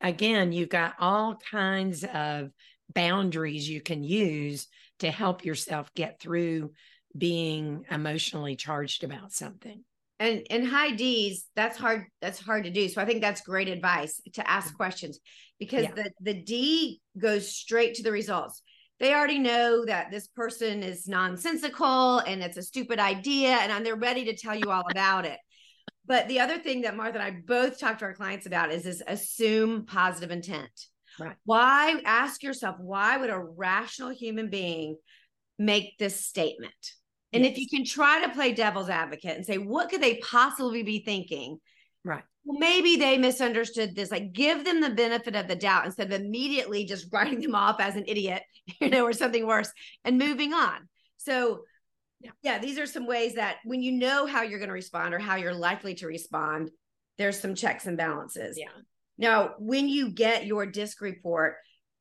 Again, 0.00 0.52
you've 0.52 0.68
got 0.68 0.94
all 0.98 1.38
kinds 1.50 2.04
of 2.04 2.50
boundaries 2.94 3.68
you 3.68 3.80
can 3.80 4.04
use 4.04 4.68
to 5.00 5.10
help 5.10 5.44
yourself 5.44 5.92
get 5.94 6.20
through 6.20 6.72
being 7.16 7.84
emotionally 7.90 8.56
charged 8.56 9.04
about 9.04 9.32
something 9.32 9.82
and 10.18 10.46
and 10.50 10.66
high 10.66 10.90
d's 10.90 11.46
that's 11.54 11.76
hard 11.76 12.06
that's 12.20 12.40
hard 12.40 12.64
to 12.64 12.70
do 12.70 12.88
so 12.88 13.00
i 13.00 13.04
think 13.04 13.20
that's 13.20 13.40
great 13.42 13.68
advice 13.68 14.20
to 14.32 14.48
ask 14.48 14.68
mm-hmm. 14.68 14.76
questions 14.76 15.18
because 15.58 15.84
yeah. 15.84 15.92
the 15.92 16.10
the 16.20 16.34
d 16.34 17.00
goes 17.18 17.50
straight 17.50 17.94
to 17.94 18.02
the 18.02 18.12
results 18.12 18.62
they 18.98 19.12
already 19.12 19.38
know 19.38 19.84
that 19.84 20.10
this 20.10 20.26
person 20.28 20.82
is 20.82 21.06
nonsensical 21.06 22.18
and 22.20 22.42
it's 22.42 22.56
a 22.56 22.62
stupid 22.62 22.98
idea 22.98 23.50
and 23.50 23.84
they're 23.84 23.96
ready 23.96 24.24
to 24.24 24.36
tell 24.36 24.54
you 24.54 24.70
all 24.70 24.84
about 24.90 25.24
it 25.24 25.38
but 26.06 26.28
the 26.28 26.40
other 26.40 26.58
thing 26.58 26.82
that 26.82 26.96
martha 26.96 27.18
and 27.18 27.22
i 27.22 27.40
both 27.46 27.78
talk 27.78 27.98
to 27.98 28.04
our 28.04 28.14
clients 28.14 28.46
about 28.46 28.72
is 28.72 28.84
this 28.84 29.02
assume 29.06 29.84
positive 29.86 30.30
intent 30.30 30.70
Right. 31.18 31.36
Why 31.44 32.00
ask 32.04 32.42
yourself, 32.42 32.76
why 32.78 33.16
would 33.16 33.30
a 33.30 33.38
rational 33.38 34.10
human 34.10 34.50
being 34.50 34.96
make 35.58 35.98
this 35.98 36.24
statement? 36.24 36.74
And 37.32 37.44
yes. 37.44 37.52
if 37.52 37.58
you 37.58 37.66
can 37.68 37.84
try 37.84 38.24
to 38.24 38.32
play 38.32 38.52
devil's 38.52 38.88
advocate 38.88 39.36
and 39.36 39.44
say, 39.44 39.58
what 39.58 39.88
could 39.88 40.02
they 40.02 40.16
possibly 40.16 40.82
be 40.82 41.00
thinking? 41.04 41.58
Right. 42.04 42.24
Maybe 42.46 42.96
they 42.96 43.18
misunderstood 43.18 43.96
this. 43.96 44.10
Like, 44.10 44.32
give 44.32 44.64
them 44.64 44.80
the 44.80 44.90
benefit 44.90 45.34
of 45.34 45.48
the 45.48 45.56
doubt 45.56 45.86
instead 45.86 46.12
of 46.12 46.20
immediately 46.20 46.84
just 46.84 47.06
writing 47.12 47.40
them 47.40 47.54
off 47.54 47.80
as 47.80 47.96
an 47.96 48.04
idiot, 48.06 48.42
you 48.80 48.88
know, 48.88 49.04
or 49.04 49.12
something 49.12 49.46
worse 49.46 49.70
and 50.04 50.18
moving 50.18 50.52
on. 50.52 50.88
So, 51.16 51.64
yeah. 52.20 52.30
yeah, 52.42 52.58
these 52.58 52.78
are 52.78 52.86
some 52.86 53.06
ways 53.06 53.34
that 53.34 53.56
when 53.64 53.82
you 53.82 53.92
know 53.92 54.26
how 54.26 54.42
you're 54.42 54.58
going 54.58 54.68
to 54.68 54.74
respond 54.74 55.12
or 55.12 55.18
how 55.18 55.36
you're 55.36 55.52
likely 55.52 55.94
to 55.96 56.06
respond, 56.06 56.70
there's 57.18 57.38
some 57.38 57.54
checks 57.54 57.86
and 57.86 57.96
balances. 57.96 58.56
Yeah. 58.58 58.68
Now, 59.18 59.54
when 59.58 59.88
you 59.88 60.10
get 60.10 60.46
your 60.46 60.66
disc 60.66 61.00
report, 61.00 61.56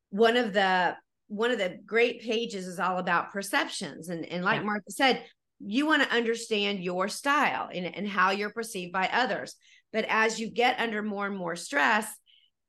one 0.10 0.38
of 0.38 0.54
the 0.54 0.96
one 1.28 1.52
of 1.52 1.58
the 1.58 1.80
great 1.86 2.22
pages 2.22 2.68
is 2.68 2.80
all 2.80 3.00
about 3.00 3.32
perceptions. 3.32 4.10
And, 4.10 4.26
and 4.26 4.44
like 4.44 4.60
yeah. 4.60 4.66
Martha 4.66 4.92
said, 4.92 5.24
you 5.60 5.88
want 5.88 6.04
to 6.04 6.16
understand 6.16 6.84
your 6.84 7.08
style 7.08 7.70
and, 7.74 7.86
and 7.96 8.08
how 8.08 8.32
you're 8.32 8.52
perceived 8.52 8.92
by 8.92 9.10
others. 9.12 9.56
But 9.96 10.06
as 10.10 10.42
you 10.42 10.52
get 10.52 10.78
under 10.78 11.02
more 11.02 11.26
and 11.26 11.38
more 11.38 11.56
stress, 11.56 12.06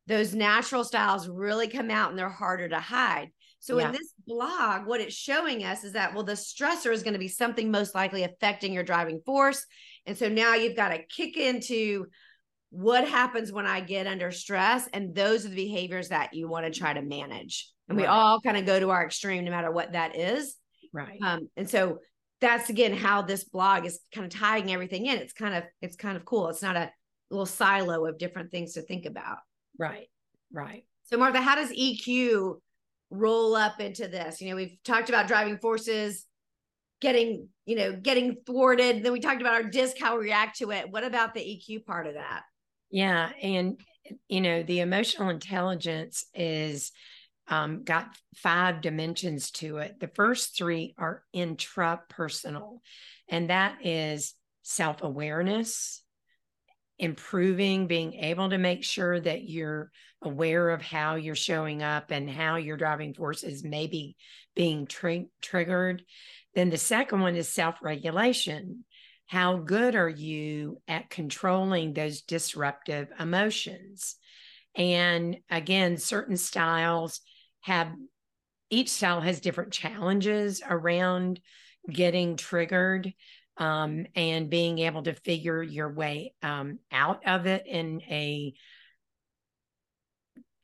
those 0.06 0.32
natural 0.32 0.84
styles 0.84 1.28
really 1.28 1.66
come 1.66 1.90
out 1.90 2.10
and 2.10 2.18
they're 2.18 2.28
harder 2.28 2.68
to 2.68 2.78
hide. 2.78 3.32
So 3.58 3.80
yeah. 3.80 3.86
in 3.86 3.92
this 3.92 4.12
blog, 4.28 4.86
what 4.86 5.00
it's 5.00 5.16
showing 5.16 5.64
us 5.64 5.82
is 5.82 5.94
that, 5.94 6.14
well, 6.14 6.22
the 6.22 6.34
stressor 6.34 6.92
is 6.92 7.02
going 7.02 7.14
to 7.14 7.18
be 7.18 7.26
something 7.26 7.68
most 7.68 7.96
likely 7.96 8.22
affecting 8.22 8.72
your 8.72 8.84
driving 8.84 9.22
force. 9.26 9.66
And 10.06 10.16
so 10.16 10.28
now 10.28 10.54
you've 10.54 10.76
got 10.76 10.90
to 10.90 11.02
kick 11.04 11.36
into 11.36 12.06
what 12.70 13.08
happens 13.08 13.50
when 13.50 13.66
I 13.66 13.80
get 13.80 14.06
under 14.06 14.30
stress? 14.30 14.88
And 14.92 15.12
those 15.12 15.44
are 15.44 15.48
the 15.48 15.56
behaviors 15.56 16.10
that 16.10 16.32
you 16.32 16.46
want 16.46 16.72
to 16.72 16.78
try 16.78 16.92
to 16.92 17.02
manage. 17.02 17.68
And 17.88 17.98
right. 17.98 18.04
we 18.04 18.06
all 18.06 18.40
kind 18.40 18.56
of 18.56 18.66
go 18.66 18.78
to 18.78 18.90
our 18.90 19.04
extreme, 19.04 19.44
no 19.44 19.50
matter 19.50 19.72
what 19.72 19.94
that 19.94 20.14
is. 20.14 20.54
Right. 20.92 21.18
Um, 21.20 21.48
and 21.56 21.68
so 21.68 21.98
that's 22.40 22.70
again 22.70 22.92
how 22.92 23.22
this 23.22 23.44
blog 23.44 23.84
is 23.84 23.98
kind 24.14 24.26
of 24.26 24.38
tying 24.38 24.72
everything 24.72 25.06
in. 25.06 25.18
It's 25.18 25.32
kind 25.32 25.56
of 25.56 25.64
it's 25.80 25.96
kind 25.96 26.16
of 26.16 26.24
cool. 26.24 26.48
It's 26.50 26.62
not 26.62 26.76
a 26.76 26.92
little 27.30 27.46
silo 27.46 28.06
of 28.06 28.18
different 28.18 28.50
things 28.50 28.74
to 28.74 28.82
think 28.82 29.06
about. 29.06 29.38
Right. 29.78 30.08
Right. 30.52 30.84
So 31.04 31.16
Martha, 31.16 31.40
how 31.40 31.54
does 31.54 31.70
EQ 31.70 32.60
roll 33.10 33.54
up 33.54 33.80
into 33.80 34.08
this? 34.08 34.40
You 34.40 34.50
know, 34.50 34.56
we've 34.56 34.76
talked 34.84 35.08
about 35.08 35.28
driving 35.28 35.58
forces, 35.58 36.24
getting, 37.00 37.48
you 37.64 37.76
know, 37.76 37.92
getting 37.92 38.36
thwarted. 38.46 39.02
Then 39.02 39.12
we 39.12 39.20
talked 39.20 39.40
about 39.40 39.54
our 39.54 39.64
disc, 39.64 39.96
how 39.98 40.18
we 40.18 40.24
react 40.24 40.58
to 40.58 40.70
it. 40.72 40.90
What 40.90 41.04
about 41.04 41.34
the 41.34 41.40
EQ 41.40 41.84
part 41.84 42.06
of 42.06 42.14
that? 42.14 42.42
Yeah. 42.90 43.30
And, 43.42 43.80
you 44.28 44.40
know, 44.40 44.62
the 44.62 44.80
emotional 44.80 45.30
intelligence 45.30 46.24
is 46.34 46.92
um, 47.48 47.84
got 47.84 48.08
five 48.36 48.80
dimensions 48.80 49.50
to 49.52 49.78
it. 49.78 50.00
The 50.00 50.08
first 50.08 50.56
three 50.56 50.94
are 50.98 51.22
intrapersonal, 51.34 52.80
and 53.28 53.50
that 53.50 53.78
is 53.84 54.34
self 54.62 55.02
awareness, 55.02 56.02
improving, 56.98 57.86
being 57.86 58.14
able 58.14 58.50
to 58.50 58.58
make 58.58 58.84
sure 58.84 59.20
that 59.20 59.48
you're 59.48 59.90
aware 60.22 60.70
of 60.70 60.82
how 60.82 61.16
you're 61.16 61.34
showing 61.34 61.82
up 61.82 62.10
and 62.10 62.28
how 62.28 62.56
your 62.56 62.76
driving 62.76 63.14
force 63.14 63.42
is 63.42 63.64
maybe 63.64 64.16
being 64.54 64.86
tri- 64.86 65.26
triggered. 65.42 66.02
Then 66.54 66.70
the 66.70 66.78
second 66.78 67.20
one 67.20 67.36
is 67.36 67.48
self 67.48 67.76
regulation 67.82 68.84
how 69.26 69.56
good 69.56 69.96
are 69.96 70.08
you 70.08 70.80
at 70.86 71.10
controlling 71.10 71.92
those 71.92 72.22
disruptive 72.22 73.08
emotions? 73.18 74.16
And 74.76 75.38
again, 75.50 75.96
certain 75.96 76.36
styles 76.36 77.20
have 77.62 77.92
each 78.70 78.88
style 78.88 79.20
has 79.20 79.40
different 79.40 79.72
challenges 79.72 80.62
around 80.68 81.40
getting 81.90 82.36
triggered 82.36 83.12
um, 83.58 84.06
and 84.14 84.50
being 84.50 84.78
able 84.80 85.02
to 85.02 85.14
figure 85.14 85.62
your 85.62 85.92
way 85.92 86.34
um, 86.42 86.78
out 86.92 87.26
of 87.26 87.46
it 87.46 87.66
in 87.66 88.02
a 88.02 88.54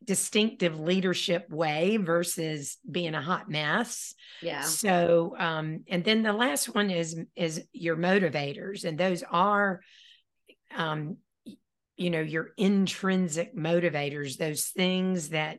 distinctive 0.05 0.79
leadership 0.81 1.49
way 1.51 1.97
versus 1.97 2.79
being 2.91 3.15
a 3.15 3.23
hot 3.23 3.49
mess. 3.49 4.15
Yeah. 4.43 4.63
So 4.63 5.35
um 5.39 5.85
and 5.89 6.05
then 6.05 6.23
the 6.23 6.33
last 6.33 6.75
one 6.75 6.91
is 6.91 7.19
is 7.37 7.63
your 7.73 7.97
motivators 7.97 8.85
and 8.85 8.99
those 8.99 9.23
are 9.23 9.81
um 10.77 11.19
you 11.97 12.11
know 12.11 12.21
your 12.21 12.51
intrinsic 12.57 13.57
motivators 13.57 14.37
those 14.37 14.67
things 14.67 15.29
that 15.31 15.59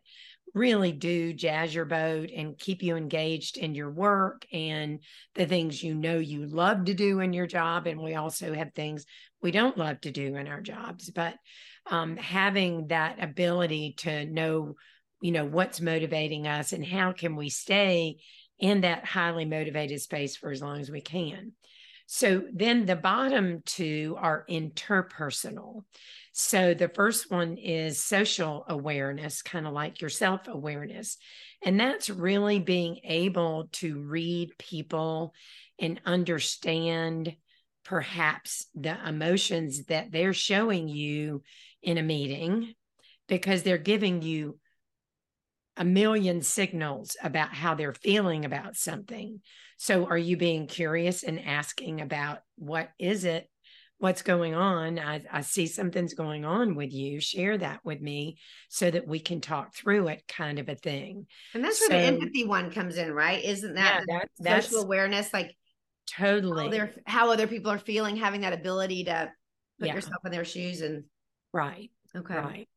really 0.53 0.91
do 0.91 1.33
jazz 1.33 1.73
your 1.73 1.85
boat 1.85 2.29
and 2.35 2.57
keep 2.57 2.83
you 2.83 2.95
engaged 2.95 3.57
in 3.57 3.73
your 3.73 3.89
work 3.89 4.45
and 4.53 4.99
the 5.33 5.45
things 5.45 5.83
you 5.83 5.95
know 5.95 6.17
you 6.17 6.45
love 6.45 6.85
to 6.85 6.93
do 6.93 7.19
in 7.19 7.33
your 7.33 7.47
job. 7.47 7.87
And 7.87 7.99
we 7.99 8.15
also 8.15 8.53
have 8.53 8.73
things 8.73 9.05
we 9.41 9.51
don't 9.51 9.77
love 9.77 10.01
to 10.01 10.11
do 10.11 10.35
in 10.35 10.47
our 10.47 10.61
jobs, 10.61 11.09
but 11.09 11.35
um, 11.89 12.17
having 12.17 12.87
that 12.87 13.21
ability 13.21 13.95
to 13.99 14.25
know, 14.25 14.75
you 15.21 15.31
know, 15.31 15.45
what's 15.45 15.81
motivating 15.81 16.47
us 16.47 16.71
and 16.71 16.85
how 16.85 17.11
can 17.11 17.35
we 17.35 17.49
stay 17.49 18.17
in 18.59 18.81
that 18.81 19.05
highly 19.05 19.45
motivated 19.45 19.99
space 20.01 20.37
for 20.37 20.51
as 20.51 20.61
long 20.61 20.79
as 20.79 20.89
we 20.89 21.01
can. 21.01 21.53
So 22.05 22.43
then 22.53 22.85
the 22.85 22.95
bottom 22.95 23.61
two 23.65 24.15
are 24.19 24.45
interpersonal. 24.49 25.83
So 26.35 26.73
the 26.73 26.89
first 26.89 27.29
one 27.29 27.57
is 27.57 28.03
social 28.03 28.65
awareness, 28.67 29.43
kind 29.43 29.67
of 29.67 29.73
like 29.73 30.01
your 30.01 30.09
self 30.09 30.47
awareness. 30.47 31.17
And 31.63 31.79
that's 31.79 32.09
really 32.09 32.59
being 32.59 32.99
able 33.03 33.69
to 33.73 34.01
read 34.01 34.57
people 34.57 35.33
and 35.79 36.01
understand 36.05 37.35
perhaps 37.85 38.65
the 38.73 38.97
emotions 39.07 39.85
that 39.85 40.11
they're 40.11 40.33
showing 40.33 40.87
you 40.87 41.43
in 41.83 41.99
a 41.99 42.03
meeting 42.03 42.73
because 43.27 43.61
they're 43.61 43.77
giving 43.77 44.23
you 44.23 44.57
a 45.77 45.85
million 45.85 46.41
signals 46.41 47.15
about 47.23 47.53
how 47.53 47.75
they're 47.75 47.93
feeling 47.93 48.43
about 48.43 48.75
something. 48.75 49.41
So 49.77 50.05
are 50.05 50.17
you 50.17 50.37
being 50.37 50.65
curious 50.65 51.23
and 51.23 51.39
asking 51.39 52.01
about 52.01 52.39
what 52.55 52.89
is 52.97 53.23
it 53.23 53.49
what's 54.03 54.21
going 54.21 54.53
on. 54.53 54.99
I, 54.99 55.23
I 55.31 55.39
see 55.39 55.65
something's 55.65 56.13
going 56.13 56.43
on 56.43 56.75
with 56.75 56.91
you. 56.91 57.21
Share 57.21 57.57
that 57.57 57.79
with 57.85 58.01
me 58.01 58.37
so 58.67 58.91
that 58.91 59.07
we 59.07 59.21
can 59.21 59.39
talk 59.39 59.73
through 59.73 60.09
it, 60.09 60.27
kind 60.27 60.59
of 60.59 60.67
a 60.67 60.75
thing. 60.75 61.25
And 61.53 61.63
that's 61.63 61.79
where 61.79 62.01
the 62.01 62.05
empathy 62.07 62.43
one 62.43 62.69
comes 62.69 62.97
in, 62.97 63.13
right? 63.13 63.41
Isn't 63.41 63.75
that, 63.75 64.03
yeah, 64.09 64.25
that 64.39 64.65
social 64.65 64.81
awareness? 64.81 65.33
Like 65.33 65.55
totally 66.05 66.77
how, 66.77 66.89
how, 67.05 67.31
other 67.31 67.47
people 67.47 67.71
are 67.71 67.77
feeling, 67.77 68.17
having 68.17 68.41
that 68.41 68.51
ability 68.51 69.05
to 69.05 69.31
put 69.79 69.87
yeah. 69.87 69.95
yourself 69.95 70.19
in 70.25 70.33
their 70.33 70.43
shoes 70.43 70.81
and 70.81 71.05
right. 71.53 71.89
Okay. 72.13 72.35
Right 72.35 72.67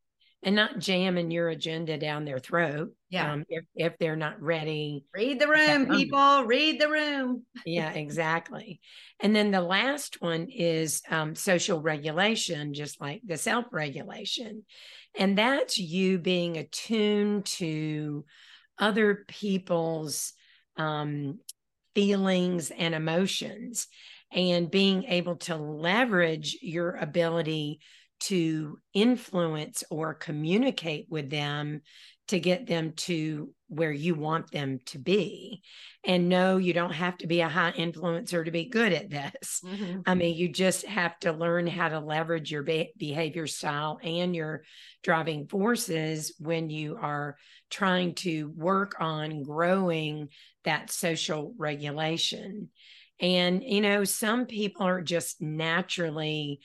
and 0.42 0.54
not 0.54 0.78
jamming 0.78 1.32
your 1.32 1.48
agenda 1.48 1.98
down 1.98 2.24
their 2.24 2.38
throat. 2.38 2.92
Yeah. 3.08 3.32
Um, 3.32 3.44
if, 3.48 3.64
if 3.76 3.98
they're 3.98 4.16
not 4.16 4.42
ready. 4.42 5.04
Read 5.14 5.40
the 5.40 5.46
room, 5.46 5.86
people. 5.86 6.44
Read 6.44 6.80
the 6.80 6.90
room. 6.90 7.44
yeah, 7.66 7.92
exactly. 7.92 8.80
And 9.20 9.34
then 9.34 9.52
the 9.52 9.60
last 9.60 10.20
one 10.20 10.48
is 10.50 11.02
um, 11.08 11.36
social 11.36 11.80
regulation, 11.80 12.74
just 12.74 13.00
like 13.00 13.22
the 13.24 13.36
self 13.36 13.66
regulation. 13.70 14.64
And 15.16 15.38
that's 15.38 15.78
you 15.78 16.18
being 16.18 16.56
attuned 16.56 17.46
to 17.46 18.24
other 18.78 19.24
people's 19.28 20.32
um, 20.76 21.38
feelings 21.94 22.70
and 22.76 22.94
emotions 22.94 23.86
and 24.32 24.70
being 24.70 25.04
able 25.04 25.36
to 25.36 25.56
leverage 25.56 26.58
your 26.60 26.96
ability 26.96 27.78
to 28.18 28.78
influence 28.94 29.84
or 29.90 30.14
communicate 30.14 31.06
with 31.10 31.30
them 31.30 31.82
to 32.28 32.40
get 32.40 32.66
them 32.66 32.92
to 32.92 33.52
where 33.68 33.92
you 33.92 34.14
want 34.14 34.50
them 34.50 34.80
to 34.86 34.98
be. 34.98 35.62
And 36.04 36.28
no, 36.28 36.56
you 36.56 36.72
don't 36.72 36.92
have 36.92 37.16
to 37.18 37.26
be 37.26 37.40
a 37.40 37.48
high 37.48 37.72
influencer 37.72 38.44
to 38.44 38.50
be 38.50 38.68
good 38.68 38.92
at 38.92 39.10
this. 39.10 39.60
Mm-hmm. 39.64 40.00
I 40.06 40.14
mean, 40.14 40.36
you 40.36 40.48
just 40.48 40.86
have 40.86 41.18
to 41.20 41.32
learn 41.32 41.66
how 41.66 41.88
to 41.88 42.00
leverage 42.00 42.50
your 42.50 42.62
be- 42.62 42.92
behavior 42.96 43.46
style 43.46 43.98
and 44.02 44.34
your 44.34 44.62
driving 45.02 45.46
forces 45.46 46.34
when 46.38 46.70
you 46.70 46.98
are 47.00 47.36
trying 47.70 48.14
to 48.14 48.52
work 48.56 48.96
on 49.00 49.42
growing 49.42 50.28
that 50.64 50.90
social 50.90 51.54
regulation. 51.58 52.70
And, 53.20 53.62
you 53.62 53.80
know, 53.80 54.04
some 54.04 54.46
people 54.46 54.86
are 54.86 55.00
just 55.00 55.40
naturally 55.40 56.60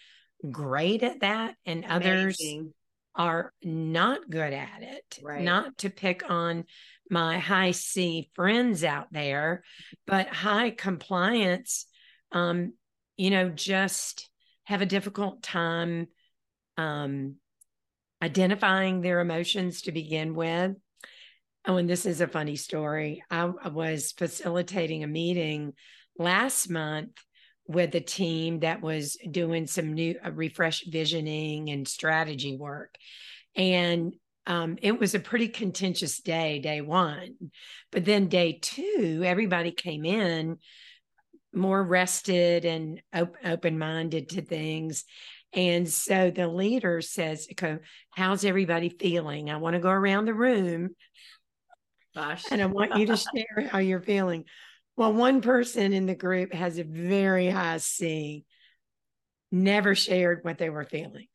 great 0.49 1.03
at 1.03 1.21
that 1.21 1.55
and 1.65 1.85
others 1.85 2.39
Amazing. 2.39 2.73
are 3.15 3.53
not 3.63 4.29
good 4.29 4.53
at 4.53 4.81
it. 4.81 5.19
Right. 5.21 5.43
Not 5.43 5.77
to 5.79 5.89
pick 5.89 6.29
on 6.29 6.65
my 7.09 7.37
high 7.39 7.71
C 7.71 8.29
friends 8.33 8.83
out 8.83 9.07
there, 9.11 9.63
but 10.07 10.27
high 10.27 10.71
compliance, 10.71 11.85
um, 12.31 12.73
you 13.17 13.29
know, 13.29 13.49
just 13.49 14.29
have 14.63 14.81
a 14.81 14.85
difficult 14.85 15.43
time 15.43 16.07
um, 16.77 17.35
identifying 18.21 19.01
their 19.01 19.19
emotions 19.19 19.83
to 19.83 19.91
begin 19.91 20.33
with. 20.33 20.75
Oh, 21.67 21.77
and 21.77 21.89
this 21.89 22.05
is 22.05 22.21
a 22.21 22.27
funny 22.27 22.55
story. 22.55 23.23
I, 23.29 23.51
I 23.61 23.67
was 23.69 24.13
facilitating 24.13 25.03
a 25.03 25.07
meeting 25.07 25.73
last 26.17 26.69
month 26.69 27.11
with 27.71 27.95
a 27.95 28.01
team 28.01 28.59
that 28.59 28.81
was 28.81 29.17
doing 29.29 29.67
some 29.67 29.93
new 29.93 30.15
uh, 30.23 30.31
refresh 30.31 30.83
visioning 30.85 31.69
and 31.69 31.87
strategy 31.87 32.55
work. 32.55 32.95
And 33.55 34.13
um, 34.47 34.77
it 34.81 34.99
was 34.99 35.13
a 35.13 35.19
pretty 35.19 35.47
contentious 35.47 36.19
day, 36.19 36.59
day 36.59 36.81
one. 36.81 37.35
But 37.91 38.05
then 38.05 38.27
day 38.27 38.59
two, 38.61 39.21
everybody 39.25 39.71
came 39.71 40.05
in 40.05 40.57
more 41.53 41.83
rested 41.83 42.65
and 42.65 43.01
op- 43.13 43.35
open 43.43 43.77
minded 43.77 44.29
to 44.29 44.41
things. 44.41 45.03
And 45.53 45.87
so 45.87 46.31
the 46.31 46.47
leader 46.47 47.01
says, 47.01 47.47
How's 48.11 48.45
everybody 48.45 48.89
feeling? 48.89 49.49
I 49.49 49.57
want 49.57 49.73
to 49.75 49.81
go 49.81 49.89
around 49.89 50.25
the 50.25 50.33
room. 50.33 50.95
Gosh. 52.15 52.45
And 52.51 52.61
I 52.61 52.65
want 52.65 52.97
you 52.97 53.07
to 53.07 53.17
share 53.17 53.67
how 53.69 53.79
you're 53.79 54.01
feeling. 54.01 54.45
Well, 55.01 55.13
one 55.13 55.41
person 55.41 55.93
in 55.93 56.05
the 56.05 56.13
group 56.13 56.53
has 56.53 56.77
a 56.77 56.83
very 56.83 57.49
high 57.49 57.77
C, 57.77 58.45
never 59.51 59.95
shared 59.95 60.43
what 60.43 60.59
they 60.59 60.69
were 60.69 60.85
feeling. 60.85 61.25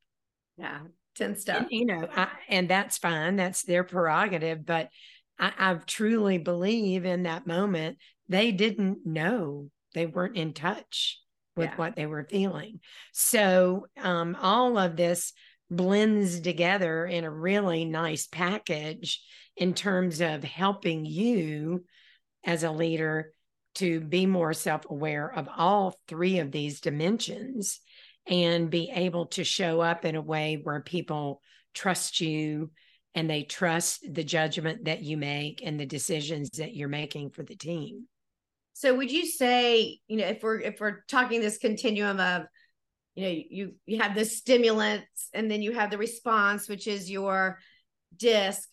Yeah, 0.56 0.82
10 1.16 1.36
stuff. 1.36 1.62
And, 1.62 1.72
you 1.72 1.84
know, 1.84 2.06
I, 2.14 2.28
and 2.48 2.68
that's 2.68 2.96
fine. 2.96 3.34
That's 3.34 3.64
their 3.64 3.82
prerogative. 3.82 4.64
But 4.64 4.90
I, 5.36 5.52
I 5.58 5.74
truly 5.84 6.38
believe 6.38 7.04
in 7.04 7.24
that 7.24 7.48
moment, 7.48 7.98
they 8.28 8.52
didn't 8.52 9.04
know, 9.04 9.68
they 9.96 10.06
weren't 10.06 10.36
in 10.36 10.52
touch 10.52 11.20
with 11.56 11.70
yeah. 11.70 11.76
what 11.76 11.96
they 11.96 12.06
were 12.06 12.28
feeling. 12.30 12.78
So 13.12 13.88
um, 14.00 14.36
all 14.40 14.78
of 14.78 14.94
this 14.94 15.32
blends 15.72 16.38
together 16.38 17.04
in 17.04 17.24
a 17.24 17.30
really 17.32 17.84
nice 17.84 18.28
package 18.28 19.20
in 19.56 19.74
terms 19.74 20.20
of 20.20 20.44
helping 20.44 21.04
you 21.04 21.84
as 22.44 22.62
a 22.62 22.70
leader 22.70 23.32
to 23.76 24.00
be 24.00 24.26
more 24.26 24.52
self 24.52 24.82
aware 24.88 25.32
of 25.32 25.48
all 25.56 25.94
three 26.08 26.38
of 26.38 26.52
these 26.52 26.80
dimensions 26.80 27.80
and 28.26 28.70
be 28.70 28.90
able 28.92 29.26
to 29.26 29.44
show 29.44 29.80
up 29.80 30.04
in 30.04 30.16
a 30.16 30.20
way 30.20 30.60
where 30.62 30.80
people 30.80 31.40
trust 31.74 32.20
you 32.20 32.70
and 33.14 33.30
they 33.30 33.42
trust 33.42 34.04
the 34.12 34.24
judgment 34.24 34.84
that 34.84 35.02
you 35.02 35.16
make 35.16 35.62
and 35.64 35.78
the 35.78 35.86
decisions 35.86 36.50
that 36.50 36.74
you're 36.74 36.88
making 36.88 37.30
for 37.30 37.42
the 37.42 37.56
team. 37.56 38.06
So 38.72 38.94
would 38.94 39.10
you 39.10 39.26
say, 39.26 40.00
you 40.06 40.18
know, 40.18 40.26
if 40.26 40.42
we're 40.42 40.60
if 40.60 40.80
we're 40.80 41.04
talking 41.08 41.40
this 41.40 41.58
continuum 41.58 42.20
of 42.20 42.42
you 43.14 43.24
know, 43.24 43.42
you 43.48 43.74
you 43.86 43.98
have 44.00 44.14
the 44.14 44.24
stimulants 44.24 45.30
and 45.32 45.50
then 45.50 45.62
you 45.62 45.72
have 45.72 45.90
the 45.90 45.96
response 45.96 46.68
which 46.68 46.86
is 46.86 47.10
your 47.10 47.58
disc 48.14 48.68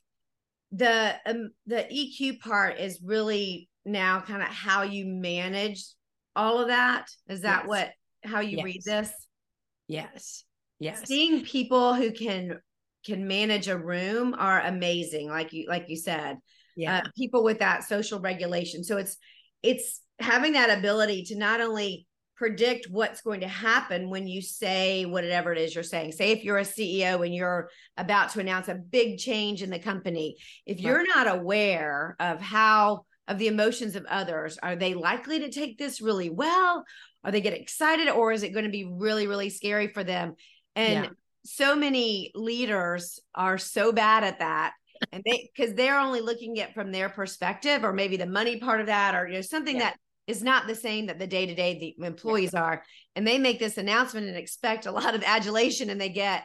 the 0.74 1.16
um, 1.26 1.52
the 1.68 1.86
EQ 1.92 2.39
part 2.39 2.80
is 2.80 3.00
really 3.02 3.70
now 3.86 4.22
kind 4.22 4.41
of 4.41 4.48
how 4.48 4.84
you 4.84 5.06
manage 5.06 5.86
all 6.36 6.60
of 6.60 6.67
that 6.67 7.08
is 7.28 7.41
that 7.41 7.62
yes. 7.62 7.67
what 7.67 7.91
how 8.24 8.39
you 8.39 8.58
yes. 8.58 8.65
read 8.65 8.82
this 8.86 9.12
yes 9.88 10.46
yes 10.80 11.02
seeing 11.06 11.43
people 11.43 11.93
who 11.93 12.12
can 12.12 12.60
can 13.06 13.28
manage 13.28 13.67
a 13.67 13.78
room 13.78 14.34
are 14.38 14.62
amazing 14.62 15.30
like 15.30 15.52
you 15.52 15.65
like 15.67 15.86
you 15.89 15.98
said 15.98 16.38
yeah 16.76 17.00
uh, 17.00 17.10
people 17.17 17.43
with 17.43 17.60
that 17.60 17.84
social 17.84 18.19
regulation 18.19 18.84
so 18.84 18.98
it's 18.98 19.17
it's 19.62 20.02
having 20.19 20.54
that 20.54 20.78
ability 20.78 21.24
to 21.24 21.38
not 21.38 21.60
only 21.60 22.08
predict 22.36 22.88
what's 22.89 23.22
going 23.22 23.41
to 23.41 23.48
happen 23.48 24.10
when 24.10 24.28
you 24.28 24.41
say 24.41 25.06
whatever 25.06 25.54
it 25.54 25.60
is 25.60 25.74
you're 25.74 25.84
saying. 25.84 26.12
Say 26.12 26.32
if 26.32 26.43
you're 26.43 26.58
a 26.58 26.63
CEO 26.63 27.24
and 27.24 27.34
you're 27.34 27.69
about 27.96 28.32
to 28.32 28.39
announce 28.39 28.67
a 28.67 28.76
big 28.76 29.19
change 29.19 29.62
in 29.62 29.69
the 29.69 29.80
company, 29.80 30.36
if 30.65 30.82
you're 30.82 30.98
right. 30.98 31.08
not 31.15 31.28
aware 31.28 32.15
of 32.19 32.41
how 32.41 33.06
of 33.27 33.38
the 33.38 33.47
emotions 33.47 33.95
of 33.95 34.05
others. 34.05 34.57
Are 34.62 34.75
they 34.75 34.93
likely 34.93 35.39
to 35.39 35.49
take 35.49 35.77
this 35.77 36.01
really 36.01 36.29
well? 36.29 36.83
Are 37.23 37.31
they 37.31 37.41
get 37.41 37.53
excited 37.53 38.09
or 38.09 38.31
is 38.31 38.43
it 38.43 38.53
going 38.53 38.65
to 38.65 38.71
be 38.71 38.86
really, 38.86 39.27
really 39.27 39.49
scary 39.49 39.88
for 39.88 40.03
them? 40.03 40.36
And 40.75 41.05
yeah. 41.05 41.09
so 41.45 41.75
many 41.75 42.31
leaders 42.36 43.19
are 43.33 43.57
so 43.57 43.91
bad 43.91 44.23
at 44.23 44.39
that. 44.39 44.73
and 45.12 45.23
they 45.25 45.49
because 45.55 45.73
they're 45.73 45.99
only 45.99 46.21
looking 46.21 46.59
at 46.59 46.73
from 46.73 46.91
their 46.91 47.09
perspective, 47.09 47.83
or 47.83 47.93
maybe 47.93 48.17
the 48.17 48.25
money 48.25 48.59
part 48.59 48.79
of 48.79 48.88
that, 48.88 49.15
or 49.15 49.27
you 49.27 49.36
know 49.36 49.41
something 49.41 49.75
yeah. 49.75 49.83
that 49.83 49.97
is 50.27 50.41
not 50.41 50.67
the 50.67 50.75
same 50.75 51.07
that 51.07 51.19
the 51.19 51.27
day 51.27 51.45
to 51.45 51.55
day 51.55 51.95
the 51.99 52.05
employees 52.05 52.51
yeah. 52.53 52.62
are, 52.62 52.83
and 53.15 53.27
they 53.27 53.38
make 53.38 53.59
this 53.59 53.77
announcement 53.77 54.27
and 54.27 54.38
expect 54.38 54.86
a 54.86 54.91
lot 54.91 55.15
of 55.15 55.23
adulation, 55.23 55.89
and 55.89 55.99
they 55.99 56.09
get 56.09 56.43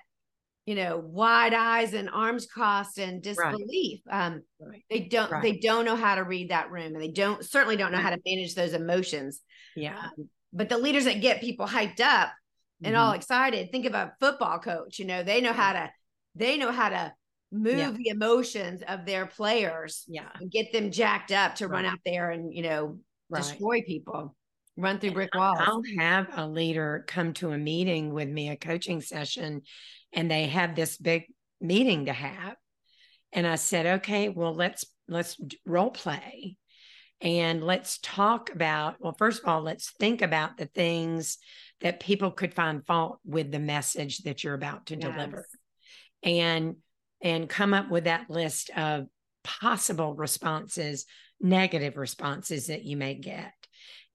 you 0.68 0.74
know 0.74 0.98
wide 0.98 1.54
eyes 1.54 1.94
and 1.94 2.10
arms 2.10 2.44
crossed 2.44 2.98
and 2.98 3.22
disbelief 3.22 4.00
right. 4.06 4.26
um 4.26 4.42
right. 4.60 4.84
they 4.90 5.00
don't 5.00 5.30
right. 5.30 5.42
they 5.42 5.56
don't 5.56 5.86
know 5.86 5.96
how 5.96 6.14
to 6.14 6.22
read 6.24 6.50
that 6.50 6.70
room 6.70 6.92
and 6.92 7.00
they 7.00 7.10
don't 7.10 7.42
certainly 7.42 7.74
don't 7.74 7.90
know 7.90 7.96
how 7.96 8.10
to 8.10 8.20
manage 8.26 8.54
those 8.54 8.74
emotions 8.74 9.40
yeah 9.74 9.98
um, 9.98 10.28
but 10.52 10.68
the 10.68 10.76
leaders 10.76 11.06
that 11.06 11.22
get 11.22 11.40
people 11.40 11.66
hyped 11.66 12.00
up 12.00 12.30
and 12.82 12.94
mm-hmm. 12.94 13.02
all 13.02 13.12
excited 13.12 13.72
think 13.72 13.86
of 13.86 13.94
a 13.94 14.12
football 14.20 14.58
coach 14.58 14.98
you 14.98 15.06
know 15.06 15.22
they 15.22 15.40
know 15.40 15.54
how 15.54 15.72
to 15.72 15.90
they 16.34 16.58
know 16.58 16.70
how 16.70 16.90
to 16.90 17.10
move 17.50 17.78
yeah. 17.78 17.90
the 17.90 18.08
emotions 18.10 18.82
of 18.86 19.06
their 19.06 19.24
players 19.24 20.04
yeah 20.06 20.28
and 20.38 20.50
get 20.50 20.70
them 20.70 20.90
jacked 20.90 21.32
up 21.32 21.54
to 21.54 21.66
run 21.66 21.86
out 21.86 21.98
there 22.04 22.28
and 22.28 22.52
you 22.52 22.62
know 22.62 22.98
destroy 23.34 23.80
people 23.86 24.36
run 24.78 24.98
through 24.98 25.10
brick 25.10 25.34
walls. 25.34 25.58
I'll 25.60 25.82
have 25.98 26.28
a 26.32 26.46
leader 26.46 27.04
come 27.06 27.34
to 27.34 27.50
a 27.50 27.58
meeting 27.58 28.14
with 28.14 28.28
me 28.28 28.48
a 28.48 28.56
coaching 28.56 29.00
session 29.00 29.62
and 30.12 30.30
they 30.30 30.46
have 30.46 30.74
this 30.74 30.96
big 30.96 31.24
meeting 31.60 32.06
to 32.06 32.12
have. 32.12 32.54
And 33.32 33.46
i 33.46 33.56
said 33.56 34.00
okay 34.00 34.30
well 34.30 34.54
let's 34.54 34.86
let's 35.06 35.38
role 35.66 35.90
play 35.90 36.56
and 37.20 37.62
let's 37.62 37.98
talk 38.02 38.50
about 38.54 38.96
well 39.00 39.14
first 39.18 39.42
of 39.42 39.48
all 39.48 39.60
let's 39.60 39.90
think 39.98 40.22
about 40.22 40.56
the 40.56 40.64
things 40.64 41.36
that 41.80 42.00
people 42.00 42.30
could 42.30 42.54
find 42.54 42.86
fault 42.86 43.18
with 43.24 43.52
the 43.52 43.58
message 43.58 44.18
that 44.18 44.42
you're 44.42 44.54
about 44.54 44.86
to 44.86 44.94
yes. 44.94 45.02
deliver 45.02 45.46
and 46.22 46.76
and 47.22 47.48
come 47.48 47.74
up 47.74 47.90
with 47.90 48.04
that 48.04 48.30
list 48.30 48.70
of 48.76 49.06
possible 49.44 50.14
responses 50.14 51.04
negative 51.40 51.96
responses 51.96 52.68
that 52.68 52.84
you 52.84 52.96
may 52.96 53.14
get 53.14 53.52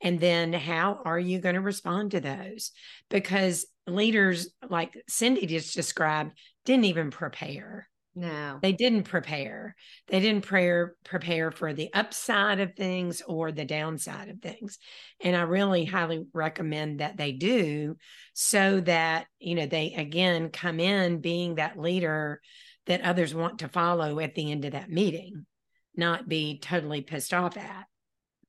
and 0.03 0.19
then 0.19 0.53
how 0.53 0.99
are 1.05 1.17
you 1.17 1.39
going 1.39 1.55
to 1.55 1.61
respond 1.61 2.11
to 2.11 2.19
those 2.19 2.71
because 3.09 3.65
leaders 3.87 4.49
like 4.69 5.01
Cindy 5.07 5.47
just 5.47 5.73
described 5.73 6.33
didn't 6.65 6.85
even 6.85 7.09
prepare. 7.09 7.89
No. 8.15 8.59
They 8.61 8.73
didn't 8.73 9.03
prepare. 9.03 9.75
They 10.07 10.19
didn't 10.19 10.43
prepare 10.43 10.95
prepare 11.03 11.49
for 11.51 11.73
the 11.73 11.89
upside 11.93 12.59
of 12.59 12.75
things 12.75 13.23
or 13.27 13.51
the 13.51 13.65
downside 13.65 14.29
of 14.29 14.39
things. 14.39 14.77
And 15.19 15.35
I 15.35 15.41
really 15.41 15.85
highly 15.85 16.25
recommend 16.31 16.99
that 16.99 17.17
they 17.17 17.31
do 17.31 17.97
so 18.33 18.81
that, 18.81 19.25
you 19.39 19.55
know, 19.55 19.65
they 19.65 19.93
again 19.93 20.49
come 20.49 20.79
in 20.79 21.21
being 21.21 21.55
that 21.55 21.79
leader 21.79 22.39
that 22.85 23.01
others 23.01 23.33
want 23.33 23.59
to 23.59 23.67
follow 23.67 24.19
at 24.19 24.35
the 24.35 24.51
end 24.51 24.65
of 24.65 24.73
that 24.73 24.91
meeting, 24.91 25.45
not 25.95 26.27
be 26.27 26.59
totally 26.59 27.01
pissed 27.01 27.33
off 27.33 27.57
at. 27.57 27.85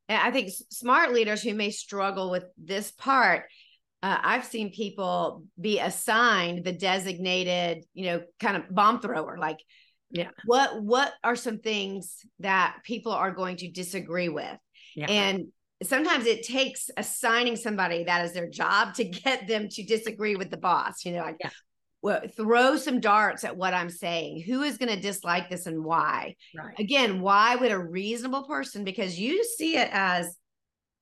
I 0.09 0.31
think 0.31 0.51
smart 0.71 1.13
leaders 1.13 1.43
who 1.43 1.55
may 1.55 1.71
struggle 1.71 2.31
with 2.31 2.45
this 2.59 2.91
part 2.93 3.45
uh, 4.05 4.19
I've 4.23 4.45
seen 4.45 4.71
people 4.71 5.45
be 5.59 5.81
assigned 5.81 6.63
the 6.63 6.73
designated, 6.73 7.85
you 7.95 8.05
know, 8.05 8.23
kind 8.39 8.59
of 8.59 8.65
bomb 8.69 9.01
thrower. 9.01 9.39
Like, 9.39 9.57
yeah, 10.11 10.29
what 10.45 10.83
what 10.83 11.15
are 11.25 11.37
some 11.37 11.61
things 11.61 12.19
that 12.41 12.77
people 12.85 13.13
are 13.13 13.31
going 13.31 13.57
to 13.57 13.71
disagree 13.71 14.29
with? 14.29 14.59
Yeah. 14.95 15.07
And 15.07 15.47
sometimes 15.83 16.27
it 16.27 16.47
takes 16.47 16.91
assigning 16.99 17.57
somebody 17.57 18.05
that 18.05 18.27
is 18.27 18.35
their 18.35 18.51
job 18.51 18.93
to 18.97 19.05
get 19.25 19.49
them 19.49 19.71
to 19.71 19.83
disagree 19.85 20.37
with 20.37 20.51
the 20.51 20.59
boss. 20.59 21.07
You 21.07 21.13
know, 21.13 21.23
like 21.23 21.37
yeah. 21.41 21.49
Well, 22.05 22.21
throw 22.37 22.77
some 22.77 23.01
darts 23.01 23.45
at 23.45 23.57
what 23.57 23.73
I'm 23.73 23.89
saying. 23.89 24.43
Who 24.43 24.61
is 24.61 24.77
going 24.77 24.95
to 24.95 25.01
dislike 25.01 25.49
this 25.49 25.65
and 25.65 25.83
why? 25.83 26.37
Right. 26.55 26.79
Again, 26.79 27.23
why 27.23 27.57
would 27.57 27.73
a 27.73 27.79
reasonable 27.79 28.43
person? 28.43 28.85
Because 28.85 29.19
you 29.19 29.43
see 29.43 29.79
it 29.79 29.89
as 29.91 30.37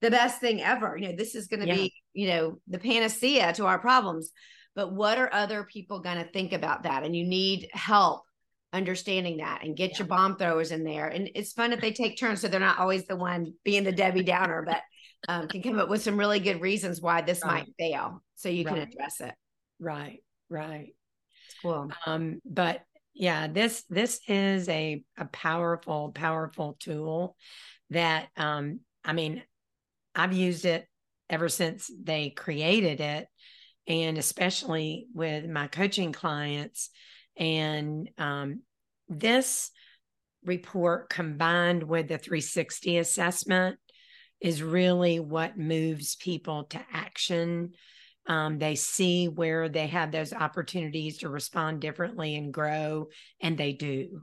the 0.00 0.12
best 0.12 0.40
thing 0.40 0.62
ever. 0.62 0.96
You 0.96 1.08
know, 1.08 1.16
this 1.16 1.34
is 1.34 1.48
going 1.48 1.58
to 1.58 1.66
yeah. 1.66 1.74
be, 1.74 1.94
you 2.12 2.28
know, 2.28 2.60
the 2.68 2.78
panacea 2.78 3.52
to 3.54 3.66
our 3.66 3.80
problems. 3.80 4.30
But 4.76 4.92
what 4.92 5.18
are 5.18 5.28
other 5.34 5.64
people 5.64 5.98
going 5.98 6.18
to 6.18 6.30
think 6.30 6.52
about 6.52 6.84
that? 6.84 7.02
And 7.02 7.16
you 7.16 7.26
need 7.26 7.68
help 7.72 8.22
understanding 8.72 9.38
that 9.38 9.64
and 9.64 9.76
get 9.76 9.90
yeah. 9.90 9.98
your 9.98 10.06
bomb 10.06 10.36
throwers 10.36 10.70
in 10.70 10.84
there. 10.84 11.08
And 11.08 11.30
it's 11.34 11.52
fun 11.52 11.72
if 11.72 11.80
they 11.80 11.90
take 11.90 12.16
turns 12.16 12.42
so 12.42 12.46
they're 12.46 12.60
not 12.60 12.78
always 12.78 13.06
the 13.06 13.16
one 13.16 13.54
being 13.64 13.82
the 13.82 13.90
Debbie 13.90 14.22
Downer, 14.22 14.62
but 14.64 14.80
um, 15.28 15.48
can 15.48 15.64
come 15.64 15.80
up 15.80 15.88
with 15.88 16.02
some 16.02 16.16
really 16.16 16.38
good 16.38 16.60
reasons 16.60 17.00
why 17.00 17.22
this 17.22 17.42
right. 17.42 17.66
might 17.66 17.74
fail 17.76 18.22
so 18.36 18.48
you 18.48 18.64
right. 18.64 18.74
can 18.74 18.82
address 18.88 19.20
it. 19.20 19.34
Right, 19.80 20.22
right. 20.52 20.94
Cool. 21.62 21.90
Um, 22.06 22.40
but 22.44 22.82
yeah, 23.14 23.46
this 23.46 23.84
this 23.88 24.20
is 24.28 24.68
a 24.68 25.02
a 25.18 25.24
powerful, 25.26 26.12
powerful 26.14 26.76
tool 26.78 27.36
that 27.90 28.28
um, 28.36 28.80
I 29.04 29.12
mean, 29.12 29.42
I've 30.14 30.32
used 30.32 30.64
it 30.64 30.86
ever 31.28 31.48
since 31.48 31.90
they 32.02 32.30
created 32.30 33.00
it, 33.00 33.26
and 33.86 34.18
especially 34.18 35.06
with 35.14 35.48
my 35.48 35.66
coaching 35.66 36.12
clients. 36.12 36.90
And 37.36 38.10
um, 38.18 38.60
this 39.08 39.70
report 40.44 41.08
combined 41.08 41.82
with 41.82 42.08
the 42.08 42.18
360 42.18 42.98
assessment 42.98 43.78
is 44.40 44.62
really 44.62 45.20
what 45.20 45.56
moves 45.56 46.16
people 46.16 46.64
to 46.64 46.80
action. 46.92 47.72
Um, 48.26 48.58
they 48.58 48.76
see 48.76 49.28
where 49.28 49.68
they 49.68 49.88
have 49.88 50.12
those 50.12 50.32
opportunities 50.32 51.18
to 51.18 51.28
respond 51.28 51.80
differently 51.80 52.36
and 52.36 52.52
grow, 52.52 53.08
and 53.40 53.58
they 53.58 53.72
do. 53.72 54.22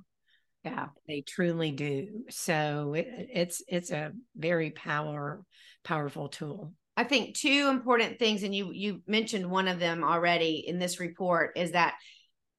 Yeah, 0.64 0.88
they 1.08 1.22
truly 1.22 1.72
do. 1.72 2.24
So 2.30 2.94
it, 2.94 3.08
it's 3.34 3.62
it's 3.68 3.92
a 3.92 4.12
very 4.36 4.72
power 4.72 5.44
powerful 5.84 6.30
tool. 6.30 6.74
I 6.96 7.06
think 7.06 7.36
two 7.36 7.68
important 7.70 8.20
things, 8.20 8.44
and 8.44 8.54
you 8.54 8.72
you 8.72 9.02
mentioned 9.08 9.50
one 9.50 9.68
of 9.68 9.80
them 9.80 10.04
already 10.04 10.66
in 10.68 10.80
this 10.80 11.00
report, 11.00 11.58
is 11.58 11.72
that 11.72 11.96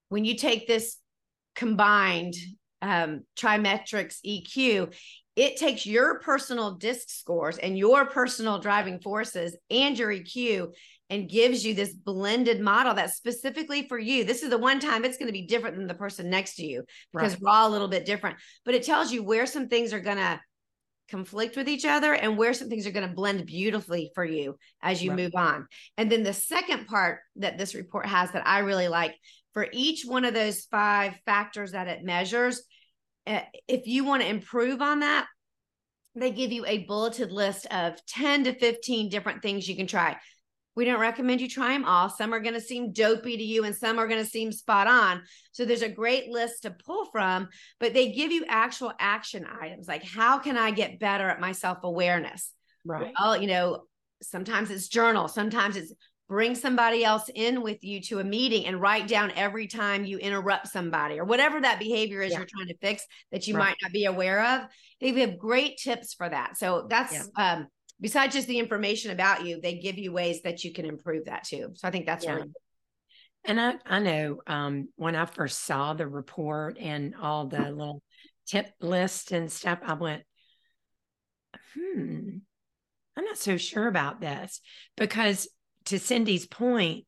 when 0.09 0.24
you 0.24 0.37
take 0.37 0.66
this 0.66 0.96
combined 1.55 2.35
um, 2.83 3.22
TriMetrix 3.38 4.16
EQ, 4.26 4.94
it 5.37 5.57
takes 5.57 5.87
your 5.87 6.20
personal 6.20 6.76
disc 6.76 7.09
scores 7.09 7.59
and 7.59 7.79
your 7.79 8.07
personal 8.07 8.59
driving 8.59 9.00
forces 9.00 9.57
and 9.70 9.98
your 9.98 10.11
EQ 10.11 10.72
and 11.11 11.29
gives 11.29 11.64
you 11.64 11.75
this 11.75 11.92
blended 11.92 12.61
model 12.61 12.94
that's 12.94 13.16
specifically 13.16 13.87
for 13.88 13.99
you. 13.99 14.25
This 14.25 14.42
is 14.42 14.51
the 14.51 14.57
one 14.57 14.79
time 14.79 15.05
it's 15.05 15.18
going 15.18 15.27
to 15.27 15.33
be 15.33 15.46
different 15.46 15.77
than 15.77 15.88
the 15.88 15.94
person 15.94 16.31
next 16.31 16.55
to 16.55 16.64
you 16.64 16.85
because 17.12 17.33
right. 17.33 17.42
we're 17.42 17.51
all 17.51 17.68
a 17.68 17.73
little 17.73 17.88
bit 17.88 18.07
different, 18.07 18.37
but 18.64 18.75
it 18.75 18.85
tells 18.85 19.12
you 19.12 19.23
where 19.23 19.44
some 19.44 19.68
things 19.68 19.92
are 19.92 20.01
going 20.01 20.16
to 20.16 20.40
conflict 21.11 21.57
with 21.57 21.68
each 21.68 21.85
other 21.85 22.14
and 22.14 22.38
where 22.38 22.55
some 22.55 22.68
things 22.68 22.87
are 22.87 22.92
going 22.92 23.09
to 23.09 23.14
blend 23.14 23.44
beautifully 23.44 24.12
for 24.14 24.25
you 24.25 24.57
as 24.81 25.03
you 25.03 25.11
right. 25.11 25.18
move 25.18 25.33
on. 25.35 25.66
And 25.99 26.11
then 26.11 26.23
the 26.23 26.33
second 26.33 26.87
part 26.87 27.18
that 27.37 27.59
this 27.59 27.75
report 27.75 28.07
has 28.07 28.31
that 28.31 28.46
I 28.46 28.61
really 28.61 28.88
like 28.88 29.16
for 29.53 29.66
each 29.73 30.05
one 30.07 30.25
of 30.25 30.33
those 30.33 30.64
five 30.70 31.14
factors 31.27 31.73
that 31.73 31.88
it 31.88 32.05
measures, 32.05 32.62
eh, 33.27 33.42
if 33.66 33.87
you 33.87 34.05
want 34.05 34.23
to 34.23 34.29
improve 34.29 34.81
on 34.81 35.01
that, 35.01 35.27
they 36.14 36.31
give 36.31 36.53
you 36.53 36.64
a 36.66 36.85
bulleted 36.85 37.33
list 37.33 37.66
of 37.66 37.94
10 38.07 38.44
to 38.44 38.55
15 38.55 39.09
different 39.09 39.42
things 39.42 39.68
you 39.68 39.77
can 39.77 39.87
try. 39.87 40.16
We 40.80 40.86
don't 40.86 40.98
recommend 40.98 41.42
you 41.42 41.48
try 41.48 41.74
them 41.74 41.84
all. 41.84 42.08
Some 42.08 42.32
are 42.32 42.40
going 42.40 42.54
to 42.54 42.60
seem 42.60 42.94
dopey 42.94 43.36
to 43.36 43.42
you 43.42 43.64
and 43.64 43.76
some 43.76 43.98
are 43.98 44.08
going 44.08 44.24
to 44.24 44.30
seem 44.30 44.50
spot 44.50 44.86
on. 44.86 45.20
So 45.52 45.66
there's 45.66 45.82
a 45.82 45.90
great 45.90 46.30
list 46.30 46.62
to 46.62 46.70
pull 46.70 47.04
from, 47.12 47.48
but 47.78 47.92
they 47.92 48.12
give 48.12 48.32
you 48.32 48.46
actual 48.48 48.94
action 48.98 49.46
items 49.60 49.86
like 49.86 50.02
how 50.02 50.38
can 50.38 50.56
I 50.56 50.70
get 50.70 50.98
better 50.98 51.28
at 51.28 51.38
my 51.38 51.52
self-awareness? 51.52 52.54
Right. 52.86 53.12
Well, 53.20 53.38
you 53.38 53.46
know, 53.46 53.82
sometimes 54.22 54.70
it's 54.70 54.88
journal, 54.88 55.28
sometimes 55.28 55.76
it's 55.76 55.92
bring 56.30 56.54
somebody 56.54 57.04
else 57.04 57.28
in 57.34 57.60
with 57.60 57.84
you 57.84 58.00
to 58.00 58.20
a 58.20 58.24
meeting 58.24 58.64
and 58.64 58.80
write 58.80 59.06
down 59.06 59.32
every 59.36 59.66
time 59.66 60.06
you 60.06 60.16
interrupt 60.16 60.68
somebody 60.68 61.18
or 61.18 61.26
whatever 61.26 61.60
that 61.60 61.78
behavior 61.78 62.22
is 62.22 62.30
yeah. 62.30 62.38
you're 62.38 62.46
trying 62.46 62.68
to 62.68 62.76
fix 62.78 63.04
that 63.32 63.46
you 63.46 63.54
right. 63.54 63.66
might 63.66 63.76
not 63.82 63.92
be 63.92 64.06
aware 64.06 64.42
of. 64.42 64.62
They 64.98 65.12
have 65.20 65.38
great 65.38 65.76
tips 65.76 66.14
for 66.14 66.26
that. 66.26 66.56
So 66.56 66.86
that's 66.88 67.12
yeah. 67.12 67.56
um 67.56 67.66
besides 68.00 68.34
just 68.34 68.48
the 68.48 68.58
information 68.58 69.10
about 69.10 69.44
you, 69.44 69.60
they 69.60 69.78
give 69.78 69.98
you 69.98 70.12
ways 70.12 70.42
that 70.42 70.64
you 70.64 70.72
can 70.72 70.86
improve 70.86 71.26
that 71.26 71.44
too. 71.44 71.72
So 71.74 71.86
I 71.86 71.90
think 71.90 72.06
that's 72.06 72.24
yeah. 72.24 72.34
really 72.34 72.52
and 73.44 73.60
I, 73.60 73.74
I 73.86 73.98
know 74.00 74.40
um, 74.46 74.88
when 74.96 75.16
I 75.16 75.24
first 75.24 75.64
saw 75.64 75.94
the 75.94 76.06
report 76.06 76.76
and 76.78 77.14
all 77.20 77.46
the 77.46 77.70
little 77.70 78.02
tip 78.46 78.66
list 78.80 79.32
and 79.32 79.50
stuff, 79.50 79.78
I 79.82 79.94
went, 79.94 80.22
hmm, 81.74 82.28
I'm 83.16 83.24
not 83.24 83.38
so 83.38 83.56
sure 83.56 83.86
about 83.86 84.20
this 84.20 84.60
because 84.96 85.48
to 85.86 85.98
Cindy's 85.98 86.46
point, 86.46 87.06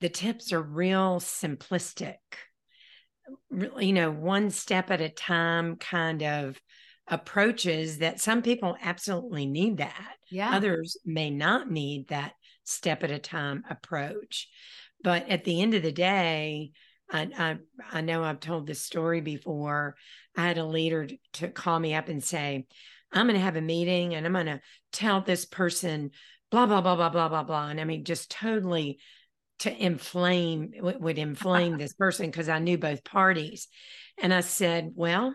the 0.00 0.08
tips 0.08 0.52
are 0.52 0.62
real 0.62 1.20
simplistic, 1.20 2.16
you 3.78 3.92
know, 3.92 4.10
one 4.10 4.50
step 4.50 4.90
at 4.90 5.00
a 5.00 5.08
time 5.08 5.76
kind 5.76 6.22
of 6.22 6.60
approaches 7.08 7.98
that 7.98 8.20
some 8.20 8.42
people 8.42 8.76
absolutely 8.82 9.46
need 9.46 9.78
that. 9.78 10.14
Yeah. 10.30 10.54
Others 10.56 10.96
may 11.04 11.30
not 11.30 11.70
need 11.70 12.08
that 12.08 12.32
step 12.64 13.04
at 13.04 13.10
a 13.10 13.18
time 13.18 13.62
approach. 13.68 14.48
But 15.02 15.28
at 15.28 15.44
the 15.44 15.60
end 15.60 15.74
of 15.74 15.82
the 15.82 15.92
day, 15.92 16.72
I, 17.10 17.28
I, 17.36 17.58
I 17.92 18.00
know 18.00 18.24
I've 18.24 18.40
told 18.40 18.66
this 18.66 18.80
story 18.80 19.20
before. 19.20 19.96
I 20.36 20.46
had 20.46 20.58
a 20.58 20.64
leader 20.64 21.08
to 21.34 21.48
call 21.48 21.78
me 21.78 21.94
up 21.94 22.08
and 22.08 22.24
say, 22.24 22.66
I'm 23.12 23.26
going 23.26 23.38
to 23.38 23.44
have 23.44 23.56
a 23.56 23.60
meeting 23.60 24.14
and 24.14 24.26
I'm 24.26 24.32
going 24.32 24.46
to 24.46 24.60
tell 24.92 25.20
this 25.20 25.44
person 25.44 26.10
blah, 26.50 26.66
blah, 26.66 26.80
blah, 26.80 26.96
blah, 26.96 27.10
blah, 27.10 27.28
blah, 27.28 27.42
blah. 27.44 27.68
And 27.68 27.80
I 27.80 27.84
mean, 27.84 28.04
just 28.04 28.30
totally 28.30 28.98
to 29.60 29.84
inflame, 29.84 30.72
would 30.80 31.18
inflame 31.18 31.78
this 31.78 31.92
person 31.92 32.26
because 32.26 32.48
I 32.48 32.58
knew 32.58 32.78
both 32.78 33.04
parties. 33.04 33.68
And 34.18 34.32
I 34.32 34.40
said, 34.40 34.92
well, 34.94 35.34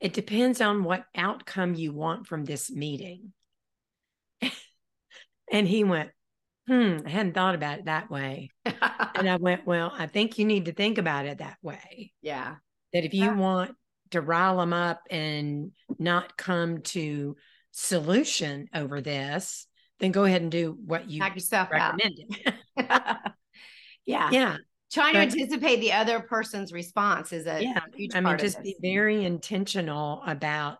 it 0.00 0.12
depends 0.12 0.60
on 0.60 0.84
what 0.84 1.04
outcome 1.14 1.74
you 1.74 1.92
want 1.92 2.26
from 2.26 2.44
this 2.44 2.70
meeting. 2.70 3.32
and 5.52 5.68
he 5.68 5.84
went, 5.84 6.10
hmm, 6.66 6.98
I 7.04 7.10
hadn't 7.10 7.34
thought 7.34 7.54
about 7.54 7.80
it 7.80 7.84
that 7.84 8.10
way. 8.10 8.50
and 8.64 9.28
I 9.28 9.36
went, 9.40 9.66
well, 9.66 9.92
I 9.96 10.06
think 10.06 10.38
you 10.38 10.44
need 10.44 10.66
to 10.66 10.72
think 10.72 10.98
about 10.98 11.26
it 11.26 11.38
that 11.38 11.58
way. 11.62 12.12
Yeah. 12.22 12.56
That 12.92 13.04
if 13.04 13.12
you 13.12 13.26
yeah. 13.26 13.34
want 13.34 13.76
to 14.12 14.20
rile 14.20 14.58
them 14.58 14.72
up 14.72 15.00
and 15.10 15.72
not 15.98 16.36
come 16.36 16.82
to 16.82 17.36
solution 17.72 18.68
over 18.74 19.00
this, 19.00 19.66
then 19.98 20.12
go 20.12 20.24
ahead 20.24 20.42
and 20.42 20.50
do 20.50 20.76
what 20.84 21.10
you 21.10 21.20
Knock 21.20 21.34
yourself 21.34 21.70
recommended. 21.70 22.34
yeah. 22.76 24.30
Yeah. 24.30 24.56
Trying 24.92 25.14
but, 25.14 25.30
to 25.30 25.40
anticipate 25.40 25.80
the 25.80 25.92
other 25.92 26.20
person's 26.20 26.72
response 26.72 27.32
is 27.32 27.46
a, 27.46 27.62
yeah. 27.62 27.80
I 28.14 28.20
mean, 28.20 28.38
just 28.38 28.62
be 28.62 28.76
very 28.82 29.24
intentional 29.24 30.22
about 30.26 30.78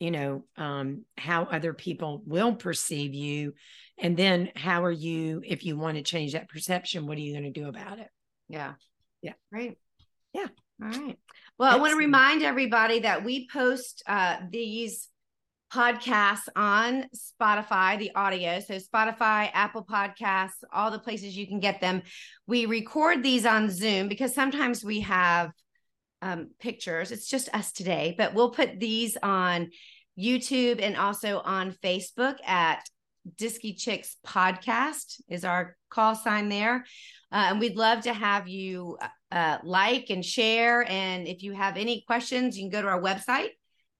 you 0.00 0.10
know 0.10 0.44
um, 0.56 1.04
how 1.16 1.44
other 1.44 1.72
people 1.72 2.22
will 2.26 2.54
perceive 2.54 3.14
you. 3.14 3.54
And 3.98 4.16
then 4.16 4.50
how 4.56 4.84
are 4.84 4.90
you 4.90 5.42
if 5.44 5.64
you 5.64 5.76
want 5.76 5.96
to 5.96 6.02
change 6.02 6.32
that 6.32 6.48
perception 6.48 7.06
what 7.06 7.18
are 7.18 7.20
you 7.20 7.32
going 7.32 7.52
to 7.52 7.60
do 7.60 7.68
about 7.68 7.98
it? 7.98 8.08
Yeah. 8.48 8.74
Yeah. 9.22 9.34
Right 9.52 9.76
yeah. 10.32 10.46
All 10.82 10.88
right. 10.88 11.18
Well 11.58 11.72
i 11.72 11.76
want 11.76 11.92
to 11.92 11.98
remind 11.98 12.42
everybody 12.42 13.00
that 13.00 13.24
we 13.24 13.48
post 13.48 14.02
uh, 14.06 14.36
these 14.50 15.08
podcasts 15.72 16.48
on 16.56 17.04
spotify 17.14 17.98
the 17.98 18.10
audio 18.14 18.60
so 18.60 18.74
spotify 18.74 19.50
apple 19.54 19.84
podcasts 19.84 20.62
all 20.72 20.90
the 20.90 20.98
places 20.98 21.36
you 21.36 21.46
can 21.46 21.60
get 21.60 21.80
them 21.80 22.02
we 22.46 22.66
record 22.66 23.22
these 23.22 23.46
on 23.46 23.70
zoom 23.70 24.08
because 24.08 24.34
sometimes 24.34 24.84
we 24.84 25.00
have 25.00 25.52
um, 26.22 26.50
pictures. 26.58 27.12
It's 27.12 27.28
just 27.28 27.48
us 27.54 27.72
today, 27.72 28.14
but 28.16 28.34
we'll 28.34 28.50
put 28.50 28.78
these 28.78 29.16
on 29.22 29.70
YouTube 30.18 30.82
and 30.82 30.96
also 30.96 31.40
on 31.40 31.72
Facebook 31.82 32.36
at 32.46 32.82
DISCy 33.36 33.78
Chicks 33.78 34.16
Podcast 34.26 35.20
is 35.28 35.44
our 35.44 35.76
call 35.90 36.14
sign 36.14 36.48
there. 36.48 36.84
Uh, 37.32 37.46
and 37.50 37.60
we'd 37.60 37.76
love 37.76 38.02
to 38.02 38.12
have 38.12 38.48
you 38.48 38.98
uh, 39.30 39.58
like 39.62 40.10
and 40.10 40.24
share. 40.24 40.88
And 40.90 41.28
if 41.28 41.42
you 41.42 41.52
have 41.52 41.76
any 41.76 42.02
questions, 42.06 42.56
you 42.56 42.64
can 42.64 42.70
go 42.70 42.82
to 42.82 42.88
our 42.88 43.00
website 43.00 43.50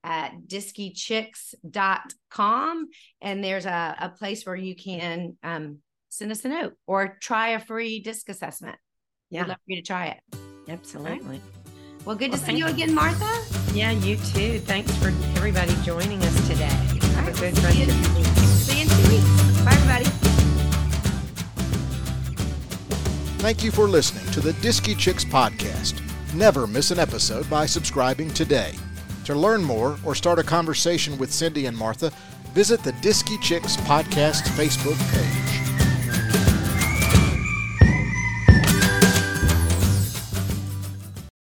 at 0.03 0.33
discychicks.com. 0.47 2.89
And 3.21 3.45
there's 3.45 3.67
a, 3.67 3.97
a 4.01 4.09
place 4.11 4.47
where 4.47 4.57
you 4.57 4.75
can 4.75 5.37
um, 5.43 5.81
send 6.09 6.33
us 6.33 6.43
a 6.45 6.49
note 6.49 6.73
or 6.87 7.19
try 7.21 7.51
a 7.51 7.61
free 7.61 8.01
disc 8.01 8.29
assessment. 8.29 8.77
Yeah. 9.31 9.43
We'd 9.43 9.49
love 9.49 9.59
for 9.59 9.65
you 9.67 9.77
to 9.77 9.83
try 9.83 10.07
it. 10.07 10.21
Absolutely. 10.69 11.27
Right. 11.27 11.41
Well, 12.05 12.17
good 12.17 12.31
well, 12.31 12.39
to 12.39 12.47
see 12.47 12.57
you 12.57 12.67
again, 12.67 12.95
Martha. 12.95 13.29
Yeah, 13.75 13.91
you 13.93 14.17
too. 14.17 14.59
Thanks 14.61 14.97
for 14.97 15.09
everybody 15.37 15.75
joining 15.83 16.23
us 16.23 16.49
today. 16.49 16.65
Have 16.65 17.29
a 17.29 17.33
good 17.33 17.59
rest 17.59 17.59
of 17.59 17.65
the 17.65 18.15
week. 18.17 18.27
See 18.27 18.79
you 18.79 18.85
in 18.85 18.89
two 18.89 19.11
weeks. 19.11 19.61
Bye, 19.63 19.75
everybody. 19.75 20.07
Thank 23.41 23.65
you 23.65 23.71
for 23.71 23.87
listening 23.87 24.31
to 24.33 24.41
the 24.41 24.53
DISCy 24.53 24.99
Chicks 24.99 25.25
podcast. 25.25 26.01
Never 26.35 26.67
miss 26.67 26.91
an 26.91 26.99
episode 26.99 27.49
by 27.49 27.67
subscribing 27.67 28.31
today. 28.31 28.75
To 29.25 29.35
learn 29.35 29.63
more 29.63 29.99
or 30.05 30.15
start 30.15 30.39
a 30.39 30.43
conversation 30.43 31.19
with 31.19 31.33
Cindy 31.33 31.67
and 31.67 31.77
Martha, 31.77 32.13
visit 32.55 32.83
the 32.83 32.93
DISCy 32.95 33.41
Chicks 33.41 33.77
podcast 33.79 34.43
Facebook 34.57 34.99
page. 35.13 35.60